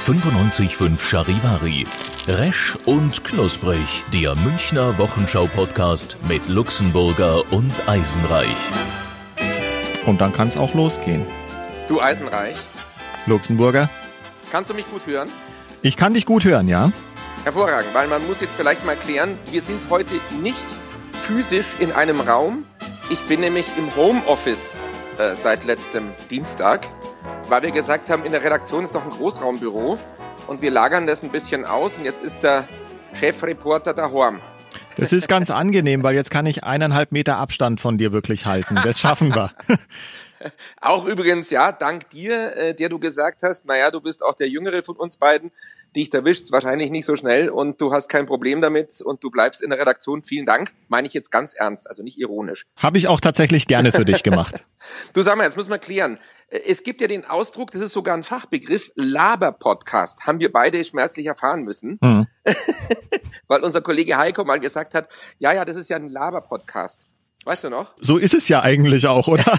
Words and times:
95.5 0.00 0.98
Charivari. 0.98 1.84
Resch 2.26 2.74
und 2.86 3.22
Knusprig, 3.22 4.02
der 4.14 4.34
Münchner 4.36 4.96
Wochenschau-Podcast 4.98 6.16
mit 6.26 6.48
Luxemburger 6.48 7.52
und 7.52 7.70
Eisenreich. 7.86 8.56
Und 10.06 10.22
dann 10.22 10.32
kann 10.32 10.48
es 10.48 10.56
auch 10.56 10.72
losgehen. 10.72 11.26
Du 11.86 12.00
Eisenreich, 12.00 12.56
Luxemburger, 13.26 13.90
kannst 14.50 14.70
du 14.70 14.74
mich 14.74 14.86
gut 14.86 15.06
hören? 15.06 15.28
ich 15.82 15.98
kann 15.98 16.14
dich 16.14 16.24
gut 16.24 16.44
hören, 16.44 16.66
ja? 16.66 16.90
Hervorragend, 17.44 17.92
weil 17.92 18.08
man 18.08 18.26
muss 18.26 18.40
jetzt 18.40 18.56
vielleicht 18.56 18.86
mal 18.86 18.96
klären, 18.96 19.38
wir 19.50 19.60
sind 19.60 19.90
heute 19.90 20.14
nicht 20.40 20.64
physisch 21.26 21.74
in 21.78 21.92
einem 21.92 22.20
Raum. 22.22 22.64
Ich 23.10 23.20
bin 23.24 23.40
nämlich 23.40 23.66
im 23.76 23.94
Homeoffice 23.96 24.76
äh, 25.18 25.34
seit 25.34 25.64
letztem 25.64 26.12
Dienstag, 26.30 26.86
weil 27.50 27.62
wir 27.62 27.72
gesagt 27.72 28.08
haben, 28.08 28.24
in 28.24 28.32
der 28.32 28.42
Redaktion 28.42 28.84
ist 28.84 28.94
doch 28.94 29.02
ein 29.04 29.10
Großraumbüro 29.10 29.98
und 30.46 30.62
wir 30.62 30.70
lagern 30.70 31.06
das 31.06 31.24
ein 31.24 31.30
bisschen 31.30 31.64
aus 31.64 31.98
und 31.98 32.04
jetzt 32.04 32.22
ist 32.22 32.42
der 32.42 32.68
Chefreporter 33.14 33.92
daheim. 33.92 34.40
Das 34.96 35.12
ist 35.12 35.28
ganz 35.28 35.50
angenehm, 35.50 36.02
weil 36.02 36.14
jetzt 36.14 36.30
kann 36.30 36.46
ich 36.46 36.62
eineinhalb 36.64 37.10
Meter 37.10 37.38
Abstand 37.38 37.80
von 37.80 37.98
dir 37.98 38.12
wirklich 38.12 38.46
halten. 38.46 38.78
Das 38.84 39.00
schaffen 39.00 39.34
wir. 39.34 39.50
Auch 40.80 41.04
übrigens, 41.06 41.50
ja, 41.50 41.72
dank 41.72 42.08
dir, 42.10 42.56
äh, 42.56 42.74
der 42.74 42.88
du 42.88 42.98
gesagt 42.98 43.42
hast, 43.42 43.66
naja, 43.66 43.90
du 43.90 44.00
bist 44.00 44.22
auch 44.24 44.34
der 44.34 44.48
Jüngere 44.48 44.82
von 44.82 44.96
uns 44.96 45.16
beiden, 45.16 45.50
dich 45.96 46.12
erwischt's 46.14 46.52
wahrscheinlich 46.52 46.90
nicht 46.90 47.04
so 47.04 47.16
schnell 47.16 47.48
und 47.48 47.80
du 47.80 47.92
hast 47.92 48.08
kein 48.08 48.24
Problem 48.26 48.60
damit 48.60 49.00
und 49.00 49.24
du 49.24 49.30
bleibst 49.30 49.60
in 49.60 49.70
der 49.70 49.78
Redaktion. 49.80 50.22
Vielen 50.22 50.46
Dank. 50.46 50.72
Meine 50.88 51.06
ich 51.08 51.14
jetzt 51.14 51.30
ganz 51.32 51.52
ernst, 51.52 51.88
also 51.88 52.02
nicht 52.04 52.16
ironisch. 52.18 52.64
Habe 52.76 52.98
ich 52.98 53.08
auch 53.08 53.20
tatsächlich 53.20 53.66
gerne 53.66 53.90
für 53.92 54.04
dich 54.04 54.22
gemacht. 54.22 54.64
Du 55.12 55.20
sag 55.20 55.36
mal, 55.36 55.44
jetzt 55.44 55.58
müssen 55.58 55.70
wir 55.70 55.78
klären. 55.78 56.18
Äh, 56.48 56.60
Es 56.66 56.82
gibt 56.84 57.00
ja 57.02 57.06
den 57.06 57.24
Ausdruck, 57.26 57.70
das 57.72 57.82
ist 57.82 57.92
sogar 57.92 58.16
ein 58.16 58.22
Fachbegriff, 58.22 58.90
Laber-Podcast. 58.94 60.26
Haben 60.26 60.38
wir 60.40 60.50
beide 60.50 60.82
schmerzlich 60.84 61.26
erfahren 61.26 61.64
müssen, 61.64 61.98
Mhm. 62.00 62.26
weil 63.48 63.62
unser 63.62 63.80
Kollege 63.82 64.16
Heiko 64.16 64.44
mal 64.44 64.60
gesagt 64.60 64.94
hat, 64.94 65.08
ja, 65.38 65.52
ja, 65.52 65.64
das 65.64 65.76
ist 65.76 65.90
ja 65.90 65.96
ein 65.96 66.08
Laber-Podcast. 66.08 67.08
Weißt 67.44 67.64
du 67.64 67.70
noch? 67.70 67.94
So 68.00 68.18
ist 68.18 68.34
es 68.34 68.48
ja 68.48 68.62
eigentlich 68.62 69.06
auch, 69.06 69.28
oder? 69.28 69.44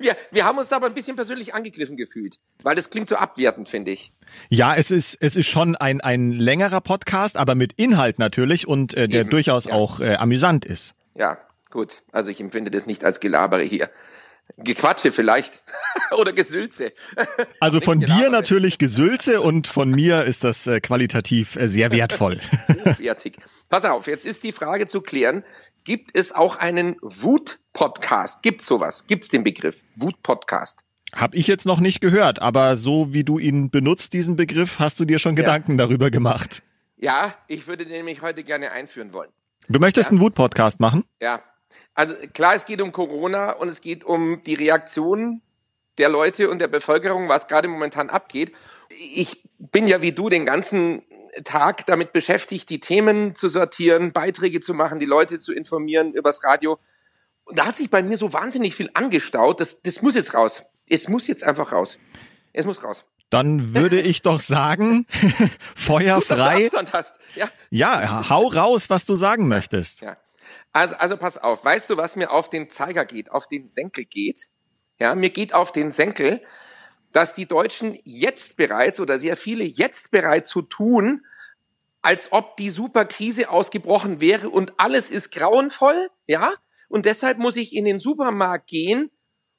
Wir, 0.00 0.16
wir 0.30 0.46
haben 0.46 0.56
uns 0.56 0.70
da 0.70 0.76
aber 0.76 0.86
ein 0.86 0.94
bisschen 0.94 1.14
persönlich 1.14 1.52
angegriffen 1.52 1.98
gefühlt, 1.98 2.38
weil 2.62 2.74
das 2.74 2.88
klingt 2.88 3.10
so 3.10 3.16
abwertend, 3.16 3.68
finde 3.68 3.90
ich. 3.90 4.14
Ja, 4.48 4.74
es 4.74 4.90
ist, 4.90 5.18
es 5.20 5.36
ist 5.36 5.46
schon 5.46 5.76
ein, 5.76 6.00
ein 6.00 6.32
längerer 6.32 6.80
Podcast, 6.80 7.36
aber 7.36 7.54
mit 7.54 7.74
Inhalt 7.74 8.18
natürlich 8.18 8.66
und 8.66 8.94
äh, 8.94 9.08
der 9.08 9.22
Eben, 9.22 9.30
durchaus 9.30 9.66
ja. 9.66 9.74
auch 9.74 10.00
äh, 10.00 10.14
amüsant 10.14 10.64
ist. 10.64 10.94
Ja, 11.14 11.36
gut. 11.68 12.00
Also 12.12 12.30
ich 12.30 12.40
empfinde 12.40 12.70
das 12.70 12.86
nicht 12.86 13.04
als 13.04 13.20
Gelabere 13.20 13.62
hier. 13.62 13.90
Gequatsche 14.56 15.12
vielleicht. 15.12 15.62
Oder 16.18 16.32
Gesülze. 16.32 16.92
Also 17.60 17.80
von 17.80 18.00
dir 18.00 18.30
natürlich 18.30 18.78
Gesülze 18.78 19.40
und 19.40 19.66
von 19.66 19.90
mir 19.90 20.24
ist 20.24 20.44
das 20.44 20.66
äh, 20.66 20.80
qualitativ 20.80 21.56
äh, 21.56 21.68
sehr 21.68 21.92
wertvoll. 21.92 22.40
Fertig. 22.96 23.36
Pass 23.68 23.84
auf, 23.84 24.06
jetzt 24.06 24.26
ist 24.26 24.42
die 24.42 24.52
Frage 24.52 24.86
zu 24.86 25.00
klären, 25.00 25.44
gibt 25.84 26.10
es 26.14 26.32
auch 26.32 26.56
einen 26.56 26.96
Wut-Podcast? 27.02 28.42
Gibt's 28.42 28.66
sowas? 28.66 29.06
Gibt's 29.06 29.28
den 29.28 29.44
Begriff 29.44 29.82
Wut-Podcast? 29.96 30.80
Hab 31.12 31.34
ich 31.34 31.46
jetzt 31.46 31.66
noch 31.66 31.80
nicht 31.80 32.00
gehört, 32.00 32.40
aber 32.40 32.76
so 32.76 33.12
wie 33.12 33.24
du 33.24 33.38
ihn 33.38 33.70
benutzt, 33.70 34.12
diesen 34.12 34.36
Begriff, 34.36 34.78
hast 34.78 35.00
du 35.00 35.04
dir 35.04 35.18
schon 35.18 35.34
Gedanken 35.34 35.76
darüber 35.76 36.10
gemacht. 36.10 36.62
Ja, 36.96 37.34
ich 37.48 37.66
würde 37.66 37.84
den 37.84 37.92
nämlich 37.94 38.22
heute 38.22 38.44
gerne 38.44 38.70
einführen 38.70 39.12
wollen. 39.12 39.30
Du 39.68 39.80
möchtest 39.80 40.08
Ja. 40.08 40.10
einen 40.12 40.20
Wut-Podcast 40.20 40.78
machen? 40.80 41.04
Ja. 41.20 41.42
Also 41.94 42.14
klar, 42.32 42.54
es 42.54 42.64
geht 42.66 42.80
um 42.80 42.92
Corona 42.92 43.52
und 43.52 43.68
es 43.68 43.80
geht 43.80 44.04
um 44.04 44.42
die 44.44 44.54
Reaktion 44.54 45.42
der 46.00 46.08
Leute 46.08 46.50
und 46.50 46.58
der 46.58 46.68
Bevölkerung, 46.68 47.28
was 47.28 47.46
gerade 47.46 47.68
momentan 47.68 48.10
abgeht. 48.10 48.52
Ich 48.98 49.44
bin 49.58 49.86
ja 49.86 50.02
wie 50.02 50.12
du 50.12 50.28
den 50.28 50.46
ganzen 50.46 51.02
Tag 51.44 51.86
damit 51.86 52.12
beschäftigt, 52.12 52.68
die 52.70 52.80
Themen 52.80 53.34
zu 53.36 53.48
sortieren, 53.48 54.12
Beiträge 54.12 54.60
zu 54.60 54.74
machen, 54.74 54.98
die 54.98 55.06
Leute 55.06 55.38
zu 55.38 55.52
informieren 55.52 56.12
übers 56.12 56.42
Radio. 56.42 56.78
Und 57.44 57.58
da 57.58 57.66
hat 57.66 57.76
sich 57.76 57.90
bei 57.90 58.02
mir 58.02 58.16
so 58.16 58.32
wahnsinnig 58.32 58.74
viel 58.74 58.90
angestaut. 58.94 59.60
Das, 59.60 59.82
das 59.82 60.02
muss 60.02 60.14
jetzt 60.14 60.34
raus. 60.34 60.64
Es 60.88 61.08
muss 61.08 61.26
jetzt 61.26 61.44
einfach 61.44 61.72
raus. 61.72 61.98
Es 62.52 62.64
muss 62.64 62.82
raus. 62.82 63.04
Dann 63.28 63.74
würde 63.74 64.00
ich 64.00 64.22
doch 64.22 64.40
sagen, 64.40 65.06
Feuer 65.76 66.16
Gut. 66.16 66.26
Ja. 67.36 67.48
Ja, 67.70 68.28
hau 68.28 68.48
raus, 68.48 68.90
was 68.90 69.04
du 69.04 69.14
sagen 69.14 69.46
möchtest. 69.46 70.00
Ja. 70.00 70.16
Also, 70.72 70.96
also 70.96 71.16
pass 71.16 71.38
auf. 71.38 71.64
Weißt 71.64 71.90
du, 71.90 71.96
was 71.96 72.16
mir 72.16 72.32
auf 72.32 72.50
den 72.50 72.70
Zeiger 72.70 73.04
geht, 73.04 73.30
auf 73.30 73.46
den 73.46 73.68
Senkel 73.68 74.04
geht? 74.04 74.48
Ja, 75.00 75.14
mir 75.14 75.30
geht 75.30 75.54
auf 75.54 75.72
den 75.72 75.90
Senkel, 75.90 76.42
dass 77.12 77.32
die 77.32 77.46
Deutschen 77.46 77.98
jetzt 78.04 78.56
bereits 78.56 79.00
oder 79.00 79.18
sehr 79.18 79.36
viele 79.36 79.64
jetzt 79.64 80.10
bereits 80.10 80.50
so 80.50 80.62
tun, 80.62 81.24
als 82.02 82.32
ob 82.32 82.56
die 82.58 82.70
Superkrise 82.70 83.50
ausgebrochen 83.50 84.20
wäre 84.20 84.50
und 84.50 84.78
alles 84.78 85.10
ist 85.10 85.32
grauenvoll, 85.32 86.10
ja? 86.26 86.52
Und 86.88 87.06
deshalb 87.06 87.38
muss 87.38 87.56
ich 87.56 87.74
in 87.74 87.84
den 87.84 87.98
Supermarkt 87.98 88.68
gehen 88.68 89.10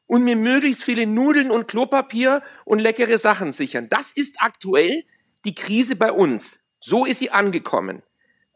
und 0.05 0.23
mir 0.23 0.35
möglichst 0.35 0.83
viele 0.83 1.07
Nudeln 1.07 1.49
und 1.49 1.67
Klopapier 1.67 2.43
und 2.65 2.79
leckere 2.79 3.17
Sachen 3.17 3.51
sichern. 3.51 3.89
Das 3.89 4.11
ist 4.11 4.35
aktuell 4.39 5.03
die 5.45 5.55
Krise 5.55 5.95
bei 5.95 6.11
uns. 6.11 6.59
So 6.79 7.05
ist 7.05 7.19
sie 7.19 7.31
angekommen. 7.31 8.03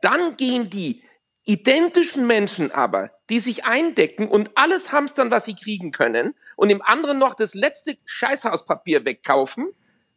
Dann 0.01 0.35
gehen 0.37 0.69
die 0.69 1.03
identischen 1.45 2.27
Menschen 2.27 2.71
aber, 2.71 3.11
die 3.29 3.39
sich 3.39 3.65
eindecken 3.65 4.27
und 4.27 4.51
alles 4.55 4.91
hamstern, 4.91 5.31
was 5.31 5.45
sie 5.45 5.55
kriegen 5.55 5.91
können, 5.91 6.35
und 6.55 6.69
im 6.69 6.81
anderen 6.81 7.19
noch 7.19 7.35
das 7.35 7.53
letzte 7.53 7.97
Scheißhauspapier 8.05 9.05
wegkaufen, 9.05 9.71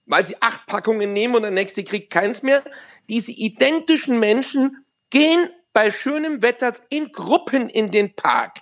weil 0.06 0.24
sie 0.24 0.40
acht 0.40 0.66
Packungen 0.66 1.12
nehmen 1.12 1.34
und 1.34 1.42
der 1.42 1.50
nächste 1.50 1.84
kriegt 1.84 2.10
keins 2.10 2.42
mehr. 2.42 2.64
Diese 3.08 3.32
identischen 3.32 4.18
Menschen 4.18 4.84
gehen 5.10 5.50
bei 5.72 5.90
schönem 5.90 6.42
Wetter 6.42 6.74
in 6.88 7.12
Gruppen 7.12 7.68
in 7.68 7.90
den 7.90 8.14
Park. 8.14 8.58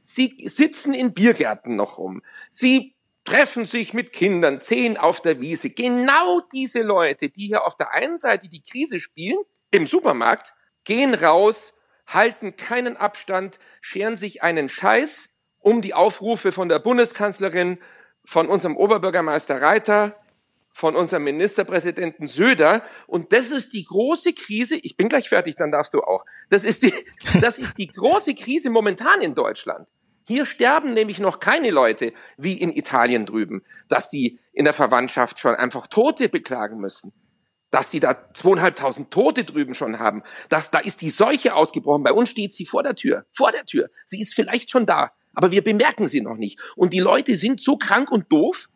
Sie 0.00 0.36
sitzen 0.46 0.94
in 0.94 1.14
Biergärten 1.14 1.76
noch 1.76 1.98
rum. 1.98 2.22
Sie 2.50 2.94
treffen 3.24 3.66
sich 3.66 3.92
mit 3.92 4.12
Kindern, 4.12 4.60
zehn 4.60 4.96
auf 4.96 5.20
der 5.20 5.40
Wiese. 5.40 5.70
Genau 5.70 6.40
diese 6.52 6.82
Leute, 6.82 7.28
die 7.28 7.48
hier 7.48 7.66
auf 7.66 7.76
der 7.76 7.92
einen 7.92 8.16
Seite 8.16 8.48
die 8.48 8.62
Krise 8.62 9.00
spielen, 9.00 9.38
im 9.72 9.86
Supermarkt, 9.86 10.54
gehen 10.84 11.12
raus, 11.12 11.74
halten 12.06 12.56
keinen 12.56 12.96
Abstand, 12.96 13.58
scheren 13.80 14.16
sich 14.16 14.42
einen 14.42 14.68
Scheiß 14.68 15.30
um 15.66 15.82
die 15.82 15.94
Aufrufe 15.94 16.52
von 16.52 16.68
der 16.68 16.78
Bundeskanzlerin, 16.78 17.78
von 18.24 18.46
unserem 18.46 18.76
Oberbürgermeister 18.76 19.60
Reiter, 19.60 20.14
von 20.72 20.94
unserem 20.94 21.24
Ministerpräsidenten 21.24 22.28
Söder. 22.28 22.84
Und 23.08 23.32
das 23.32 23.50
ist 23.50 23.72
die 23.72 23.82
große 23.82 24.32
Krise. 24.32 24.76
Ich 24.76 24.96
bin 24.96 25.08
gleich 25.08 25.28
fertig, 25.28 25.56
dann 25.56 25.72
darfst 25.72 25.92
du 25.92 26.02
auch. 26.02 26.24
Das 26.50 26.62
ist 26.64 26.84
die, 26.84 26.94
das 27.40 27.58
ist 27.58 27.78
die 27.78 27.88
große 27.88 28.36
Krise 28.36 28.70
momentan 28.70 29.20
in 29.20 29.34
Deutschland. 29.34 29.88
Hier 30.24 30.46
sterben 30.46 30.94
nämlich 30.94 31.18
noch 31.18 31.40
keine 31.40 31.70
Leute 31.70 32.12
wie 32.36 32.60
in 32.60 32.70
Italien 32.70 33.26
drüben, 33.26 33.64
dass 33.88 34.08
die 34.08 34.38
in 34.52 34.66
der 34.66 34.74
Verwandtschaft 34.74 35.40
schon 35.40 35.56
einfach 35.56 35.88
Tote 35.88 36.28
beklagen 36.28 36.78
müssen. 36.78 37.12
Dass 37.72 37.90
die 37.90 37.98
da 37.98 38.32
zweieinhalbtausend 38.32 39.10
Tote 39.10 39.42
drüben 39.42 39.74
schon 39.74 39.98
haben. 39.98 40.22
Dass 40.48 40.70
da 40.70 40.78
ist 40.78 41.02
die 41.02 41.10
Seuche 41.10 41.56
ausgebrochen. 41.56 42.04
Bei 42.04 42.12
uns 42.12 42.30
steht 42.30 42.52
sie 42.52 42.66
vor 42.66 42.84
der 42.84 42.94
Tür. 42.94 43.26
Vor 43.32 43.50
der 43.50 43.64
Tür. 43.64 43.90
Sie 44.04 44.20
ist 44.20 44.32
vielleicht 44.32 44.70
schon 44.70 44.86
da. 44.86 45.10
Aber 45.36 45.52
wir 45.52 45.62
bemerken 45.62 46.08
sie 46.08 46.22
noch 46.22 46.36
nicht. 46.36 46.58
Und 46.74 46.92
die 46.92 46.98
Leute 46.98 47.36
sind 47.36 47.62
so 47.62 47.76
krank 47.76 48.10
und 48.10 48.32
doof, 48.32 48.68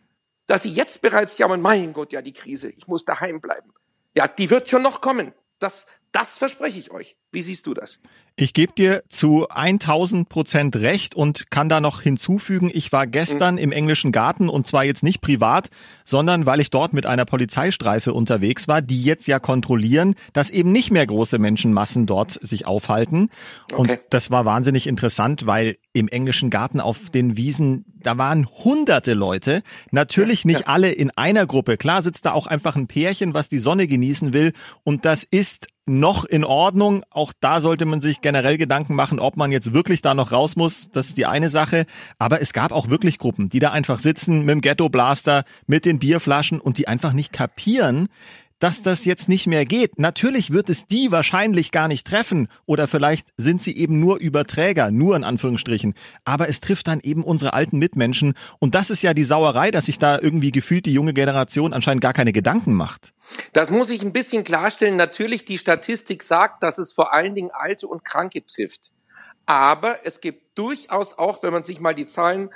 dass 0.46 0.62
sie 0.62 0.70
jetzt 0.70 1.00
bereits 1.00 1.38
jammern, 1.38 1.62
mein 1.62 1.92
Gott, 1.92 2.12
ja, 2.12 2.22
die 2.22 2.34
Krise, 2.34 2.70
ich 2.70 2.86
muss 2.86 3.04
daheim 3.04 3.40
bleiben. 3.40 3.72
Ja, 4.14 4.28
die 4.28 4.50
wird 4.50 4.68
schon 4.68 4.82
noch 4.82 5.00
kommen. 5.00 5.32
Das, 5.58 5.86
das 6.12 6.38
verspreche 6.38 6.78
ich 6.78 6.90
euch. 6.90 7.16
Wie 7.32 7.42
siehst 7.42 7.66
du 7.66 7.74
das? 7.74 8.00
Ich 8.36 8.54
gebe 8.54 8.72
dir 8.72 9.02
zu 9.08 9.48
1000 9.50 10.28
Prozent 10.28 10.76
recht 10.76 11.14
und 11.14 11.50
kann 11.50 11.68
da 11.68 11.80
noch 11.80 12.00
hinzufügen, 12.00 12.70
ich 12.72 12.90
war 12.90 13.06
gestern 13.06 13.58
im 13.58 13.70
englischen 13.70 14.12
Garten 14.12 14.48
und 14.48 14.66
zwar 14.66 14.84
jetzt 14.84 15.02
nicht 15.02 15.20
privat, 15.20 15.68
sondern 16.04 16.46
weil 16.46 16.58
ich 16.60 16.70
dort 16.70 16.92
mit 16.92 17.06
einer 17.06 17.26
Polizeistreife 17.26 18.14
unterwegs 18.14 18.66
war, 18.66 18.82
die 18.82 19.02
jetzt 19.02 19.26
ja 19.28 19.38
kontrollieren, 19.38 20.14
dass 20.32 20.50
eben 20.50 20.72
nicht 20.72 20.90
mehr 20.90 21.06
große 21.06 21.38
Menschenmassen 21.38 22.06
dort 22.06 22.32
sich 22.42 22.66
aufhalten. 22.66 23.28
Und 23.72 23.90
Okay. 23.90 24.00
das 24.10 24.30
war 24.30 24.44
wahnsinnig 24.44 24.86
interessant, 24.86 25.46
weil 25.46 25.76
im 25.92 26.08
englischen 26.08 26.50
Garten 26.50 26.80
auf 26.80 27.10
den 27.10 27.36
Wiesen, 27.36 27.84
da 28.00 28.16
waren 28.16 28.46
hunderte 28.48 29.14
Leute. 29.14 29.62
Natürlich 29.90 30.44
nicht 30.44 30.66
alle 30.66 30.90
in 30.90 31.10
einer 31.10 31.46
Gruppe. 31.46 31.76
Klar 31.76 32.02
sitzt 32.02 32.24
da 32.24 32.32
auch 32.32 32.46
einfach 32.46 32.74
ein 32.76 32.86
Pärchen, 32.86 33.34
was 33.34 33.48
die 33.48 33.58
Sonne 33.58 33.86
genießen 33.86 34.32
will. 34.32 34.52
Und 34.84 35.04
das 35.04 35.24
ist 35.24 35.66
noch 35.90 36.24
in 36.24 36.44
Ordnung. 36.44 37.02
Auch 37.10 37.32
da 37.38 37.60
sollte 37.60 37.84
man 37.84 38.00
sich 38.00 38.20
generell 38.20 38.56
Gedanken 38.56 38.94
machen, 38.94 39.18
ob 39.18 39.36
man 39.36 39.52
jetzt 39.52 39.74
wirklich 39.74 40.00
da 40.00 40.14
noch 40.14 40.32
raus 40.32 40.56
muss. 40.56 40.90
Das 40.90 41.08
ist 41.08 41.18
die 41.18 41.26
eine 41.26 41.50
Sache. 41.50 41.84
Aber 42.18 42.40
es 42.40 42.52
gab 42.52 42.72
auch 42.72 42.88
wirklich 42.88 43.18
Gruppen, 43.18 43.48
die 43.48 43.58
da 43.58 43.72
einfach 43.72 43.98
sitzen 43.98 44.40
mit 44.40 44.54
dem 44.54 44.60
Ghetto-Blaster, 44.60 45.44
mit 45.66 45.84
den 45.84 45.98
Bierflaschen 45.98 46.60
und 46.60 46.78
die 46.78 46.88
einfach 46.88 47.12
nicht 47.12 47.32
kapieren, 47.32 48.08
dass 48.60 48.82
das 48.82 49.04
jetzt 49.04 49.28
nicht 49.28 49.48
mehr 49.48 49.64
geht. 49.64 49.98
Natürlich 49.98 50.52
wird 50.52 50.70
es 50.70 50.86
die 50.86 51.10
wahrscheinlich 51.10 51.72
gar 51.72 51.88
nicht 51.88 52.06
treffen 52.06 52.48
oder 52.66 52.86
vielleicht 52.86 53.28
sind 53.36 53.60
sie 53.60 53.76
eben 53.76 53.98
nur 53.98 54.18
Überträger, 54.18 54.92
nur 54.92 55.16
in 55.16 55.24
Anführungsstrichen. 55.24 55.94
Aber 56.24 56.48
es 56.48 56.60
trifft 56.60 56.86
dann 56.86 57.00
eben 57.00 57.24
unsere 57.24 57.54
alten 57.54 57.78
Mitmenschen 57.78 58.34
und 58.58 58.74
das 58.74 58.90
ist 58.90 59.02
ja 59.02 59.14
die 59.14 59.24
Sauerei, 59.24 59.72
dass 59.72 59.86
sich 59.86 59.98
da 59.98 60.18
irgendwie 60.20 60.52
gefühlt 60.52 60.86
die 60.86 60.92
junge 60.92 61.14
Generation 61.14 61.72
anscheinend 61.72 62.02
gar 62.02 62.12
keine 62.12 62.32
Gedanken 62.32 62.74
macht. 62.74 63.12
Das 63.52 63.70
muss 63.70 63.90
ich 63.90 64.02
ein 64.02 64.12
bisschen 64.12 64.44
klarstellen. 64.44 64.96
Natürlich, 64.96 65.44
die 65.44 65.58
Statistik 65.58 66.22
sagt, 66.22 66.62
dass 66.62 66.78
es 66.78 66.92
vor 66.92 67.12
allen 67.12 67.34
Dingen 67.34 67.50
Alte 67.52 67.88
und 67.88 68.04
Kranke 68.04 68.44
trifft. 68.44 68.92
Aber 69.46 70.04
es 70.04 70.20
gibt 70.20 70.56
durchaus 70.56 71.18
auch, 71.18 71.42
wenn 71.42 71.52
man 71.52 71.64
sich 71.64 71.80
mal 71.80 71.94
die 71.94 72.06
Zahlen 72.06 72.50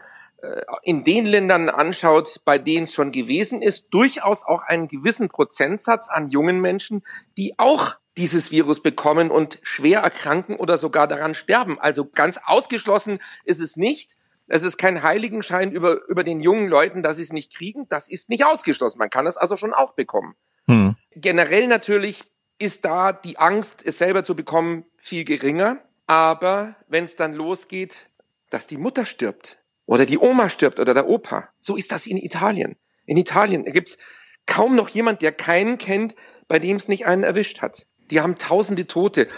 in 0.83 1.05
den 1.05 1.27
Ländern 1.27 1.69
anschaut, 1.69 2.41
bei 2.45 2.59
denen 2.59 2.85
es 2.85 2.95
schon 2.95 3.13
gewesen 3.13 3.63
ist, 3.63 3.87
durchaus 3.91 4.45
auch 4.45 4.63
einen 4.63 4.89
gewissen 4.89 5.29
Prozentsatz 5.29 6.09
an 6.09 6.31
jungen 6.31 6.61
Menschen, 6.61 7.03
die 7.37 7.59
auch 7.59 7.97
dieses 8.17 8.51
Virus 8.51 8.83
bekommen 8.83 9.31
und 9.31 9.59
schwer 9.63 10.01
erkranken 10.01 10.57
oder 10.57 10.79
sogar 10.79 11.09
daran 11.09 11.35
sterben. 11.35 11.81
Also 11.81 12.09
ganz 12.09 12.41
ausgeschlossen 12.45 13.19
ist 13.45 13.61
es 13.61 13.77
nicht. 13.77 14.17
Es 14.47 14.63
ist 14.63 14.77
kein 14.77 15.03
Heiligenschein 15.03 15.73
über, 15.73 16.07
über 16.09 16.23
den 16.23 16.41
jungen 16.41 16.69
Leuten, 16.69 17.03
dass 17.03 17.17
sie 17.17 17.23
es 17.23 17.33
nicht 17.33 17.55
kriegen. 17.55 17.89
Das 17.89 18.09
ist 18.09 18.29
nicht 18.29 18.45
ausgeschlossen. 18.45 18.99
Man 18.99 19.11
kann 19.11 19.27
es 19.27 19.37
also 19.37 19.57
schon 19.57 19.73
auch 19.73 19.95
bekommen. 19.95 20.35
Hm. 20.67 20.97
Generell 21.17 21.67
natürlich 21.67 22.23
ist 22.59 22.85
da 22.85 23.13
die 23.13 23.39
Angst, 23.39 23.83
es 23.85 23.99
selber 23.99 24.23
zu 24.23 24.37
bekommen, 24.37 24.85
viel 24.97 25.25
geringer. 25.25 25.79
Aber 26.07 26.77
wenn 26.89 27.05
es 27.05 27.17
dann 27.17 27.33
losgeht, 27.33 28.11
dass 28.51 28.67
die 28.67 28.77
Mutter 28.77 29.07
stirbt 29.07 29.59
oder 29.87 30.07
die 30.07 30.19
Oma 30.19 30.49
stirbt 30.49 30.81
oder 30.81 30.95
der 30.95 31.09
Opa, 31.09 31.49
so 31.61 31.77
ist 31.77 31.93
das 31.93 32.07
in 32.07 32.17
Italien. 32.17 32.77
In 33.07 33.17
Italien 33.17 33.65
gibt's 33.65 33.99
kaum 34.47 34.77
noch 34.77 34.89
jemand, 34.89 35.23
der 35.23 35.33
keinen 35.33 35.79
kennt, 35.79 36.15
bei 36.49 36.59
dem 36.59 36.77
es 36.77 36.89
nicht 36.89 37.07
einen 37.07 37.23
erwischt 37.23 37.63
hat. 37.63 37.87
Die 38.11 38.21
haben 38.21 38.39
tausende 38.39 38.87
Tote. 38.87 39.29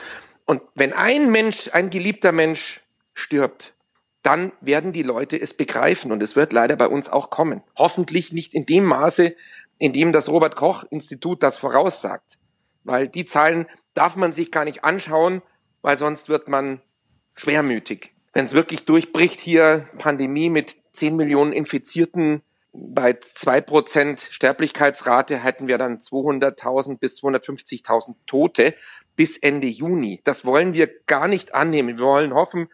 Und 0.45 0.63
wenn 0.75 0.93
ein 0.93 1.31
Mensch, 1.31 1.71
ein 1.73 1.91
geliebter 1.91 2.33
Mensch 2.33 2.83
stirbt, 3.15 3.75
dann 4.23 4.53
werden 4.61 4.93
die 4.93 5.05
Leute 5.05 5.41
es 5.41 5.55
begreifen 5.55 6.11
und 6.11 6.23
es 6.23 6.35
wird 6.35 6.53
leider 6.53 6.75
bei 6.77 6.89
uns 6.89 7.09
auch 7.09 7.31
kommen. 7.31 7.63
Hoffentlich 7.77 8.33
nicht 8.33 8.55
in 8.55 8.67
dem 8.67 8.85
Maße, 8.85 9.37
in 9.79 9.93
dem 9.93 10.13
das 10.13 10.29
Robert 10.29 10.57
Koch 10.57 10.85
Institut 10.91 11.43
das 11.43 11.59
voraussagt. 11.59 12.39
Weil 12.83 13.09
die 13.09 13.25
Zahlen 13.25 13.67
darf 13.95 14.17
man 14.17 14.33
sich 14.33 14.51
gar 14.51 14.65
nicht 14.65 14.83
anschauen, 14.83 15.43
weil 15.83 15.97
sonst 15.97 16.29
wird 16.29 16.49
man 16.49 16.81
schwermütig. 17.35 18.16
Wenn 18.37 18.45
es 18.45 18.53
wirklich 18.53 18.85
durchbricht 18.85 19.41
hier, 19.41 19.87
Pandemie 19.97 20.51
mit 20.51 20.77
10 20.93 21.17
Millionen 21.17 21.55
Infizierten, 21.55 22.43
bei 22.75 23.13
2% 23.13 24.31
Sterblichkeitsrate 24.31 25.39
hätten 25.39 25.69
wir 25.69 25.79
dann 25.79 25.97
200.000 25.97 26.99
bis 26.99 27.19
250.000 27.23 28.15
Tote 28.27 28.75
bis 29.17 29.39
Ende 29.39 29.69
Juni. 29.69 30.21
Das 30.25 30.45
wollen 30.45 30.75
wir 30.75 30.91
gar 31.07 31.29
nicht 31.29 31.55
annehmen. 31.55 31.97
Wir 31.97 32.05
wollen 32.05 32.35
hoffen, 32.35 32.69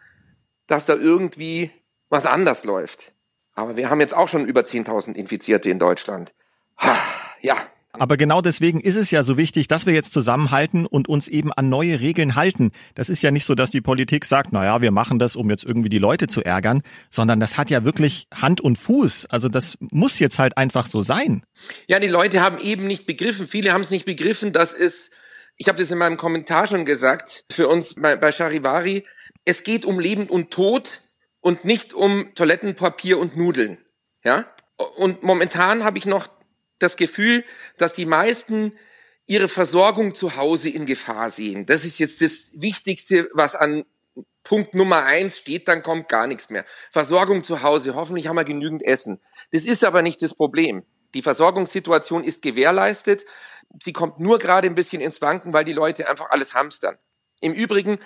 dass 0.67 0.85
da 0.85 0.95
irgendwie 0.95 1.71
was 2.09 2.25
anders 2.25 2.65
läuft. 2.65 3.13
Aber 3.53 3.77
wir 3.77 3.89
haben 3.89 4.01
jetzt 4.01 4.17
auch 4.17 4.27
schon 4.27 4.45
über 4.45 4.63
10.000 4.63 5.15
Infizierte 5.15 5.69
in 5.69 5.79
Deutschland. 5.79 6.33
Ha, 6.77 6.97
Ja, 7.39 7.55
Aber 7.95 8.17
genau 8.17 8.41
deswegen 8.41 8.79
ist 8.81 8.95
es 8.95 9.11
ja 9.11 9.23
so 9.23 9.37
wichtig, 9.37 9.67
dass 9.67 9.85
wir 9.85 9.93
jetzt 9.93 10.13
zusammenhalten 10.13 10.87
und 10.87 11.07
uns 11.07 11.27
eben 11.27 11.53
an 11.53 11.69
neue 11.69 11.99
Regeln 11.99 12.35
halten. 12.35 12.71
Das 12.95 13.07
ist 13.07 13.21
ja 13.21 13.29
nicht 13.29 13.45
so, 13.45 13.53
dass 13.53 13.69
die 13.69 13.81
Politik 13.81 14.25
sagt, 14.25 14.49
na 14.51 14.65
ja, 14.65 14.81
wir 14.81 14.89
machen 14.89 15.19
das, 15.19 15.35
um 15.35 15.51
jetzt 15.51 15.63
irgendwie 15.63 15.89
die 15.89 15.99
Leute 15.99 16.25
zu 16.25 16.43
ärgern, 16.43 16.81
sondern 17.11 17.39
das 17.39 17.55
hat 17.55 17.69
ja 17.69 17.85
wirklich 17.85 18.27
Hand 18.33 18.61
und 18.61 18.79
Fuß. 18.79 19.27
Also 19.27 19.47
das 19.47 19.77
muss 19.79 20.17
jetzt 20.17 20.39
halt 20.39 20.57
einfach 20.57 20.87
so 20.87 21.01
sein. 21.01 21.43
Ja, 21.85 21.99
die 21.99 22.07
Leute 22.07 22.41
haben 22.41 22.57
eben 22.57 22.87
nicht 22.87 23.05
begriffen, 23.05 23.47
viele 23.47 23.73
haben 23.73 23.81
es 23.81 23.91
nicht 23.91 24.05
begriffen, 24.05 24.53
dass 24.53 24.73
es, 24.73 25.11
ich 25.57 25.67
habe 25.67 25.77
das 25.77 25.91
in 25.91 25.99
meinem 25.99 26.17
Kommentar 26.17 26.65
schon 26.65 26.85
gesagt, 26.85 27.45
für 27.51 27.67
uns 27.67 27.93
bei, 27.93 28.15
bei 28.15 28.31
Charivari, 28.31 29.05
es 29.45 29.63
geht 29.63 29.85
um 29.85 29.99
Leben 29.99 30.27
und 30.27 30.49
Tod 30.49 31.01
und 31.41 31.63
nicht 31.63 31.93
um 31.93 32.33
Toilettenpapier 32.33 33.19
und 33.19 33.37
Nudeln. 33.37 33.77
Ja? 34.23 34.47
Und 34.97 35.21
momentan 35.21 35.83
habe 35.83 35.99
ich 35.99 36.07
noch 36.07 36.27
das 36.83 36.97
Gefühl, 36.97 37.43
dass 37.77 37.93
die 37.93 38.05
meisten 38.05 38.73
ihre 39.25 39.47
Versorgung 39.47 40.15
zu 40.15 40.35
Hause 40.35 40.69
in 40.69 40.85
Gefahr 40.85 41.29
sehen. 41.29 41.65
Das 41.65 41.85
ist 41.85 41.97
jetzt 41.99 42.21
das 42.21 42.53
Wichtigste, 42.57 43.29
was 43.33 43.55
an 43.55 43.85
Punkt 44.43 44.75
Nummer 44.75 45.05
eins 45.05 45.37
steht, 45.37 45.67
dann 45.69 45.81
kommt 45.81 46.09
gar 46.09 46.27
nichts 46.27 46.49
mehr. 46.49 46.65
Versorgung 46.91 47.43
zu 47.43 47.63
Hause, 47.63 47.95
hoffentlich 47.95 48.27
haben 48.27 48.35
wir 48.35 48.43
genügend 48.43 48.83
Essen. 48.83 49.21
Das 49.51 49.65
ist 49.65 49.85
aber 49.85 50.01
nicht 50.01 50.21
das 50.21 50.33
Problem. 50.33 50.83
Die 51.13 51.21
Versorgungssituation 51.21 52.23
ist 52.23 52.41
gewährleistet. 52.41 53.25
Sie 53.81 53.93
kommt 53.93 54.19
nur 54.19 54.39
gerade 54.39 54.67
ein 54.67 54.75
bisschen 54.75 55.01
ins 55.01 55.21
Wanken, 55.21 55.53
weil 55.53 55.63
die 55.63 55.73
Leute 55.73 56.09
einfach 56.09 56.29
alles 56.29 56.53
hamstern. 56.53 56.97
Im 57.39 57.53
Übrigen, 57.53 57.99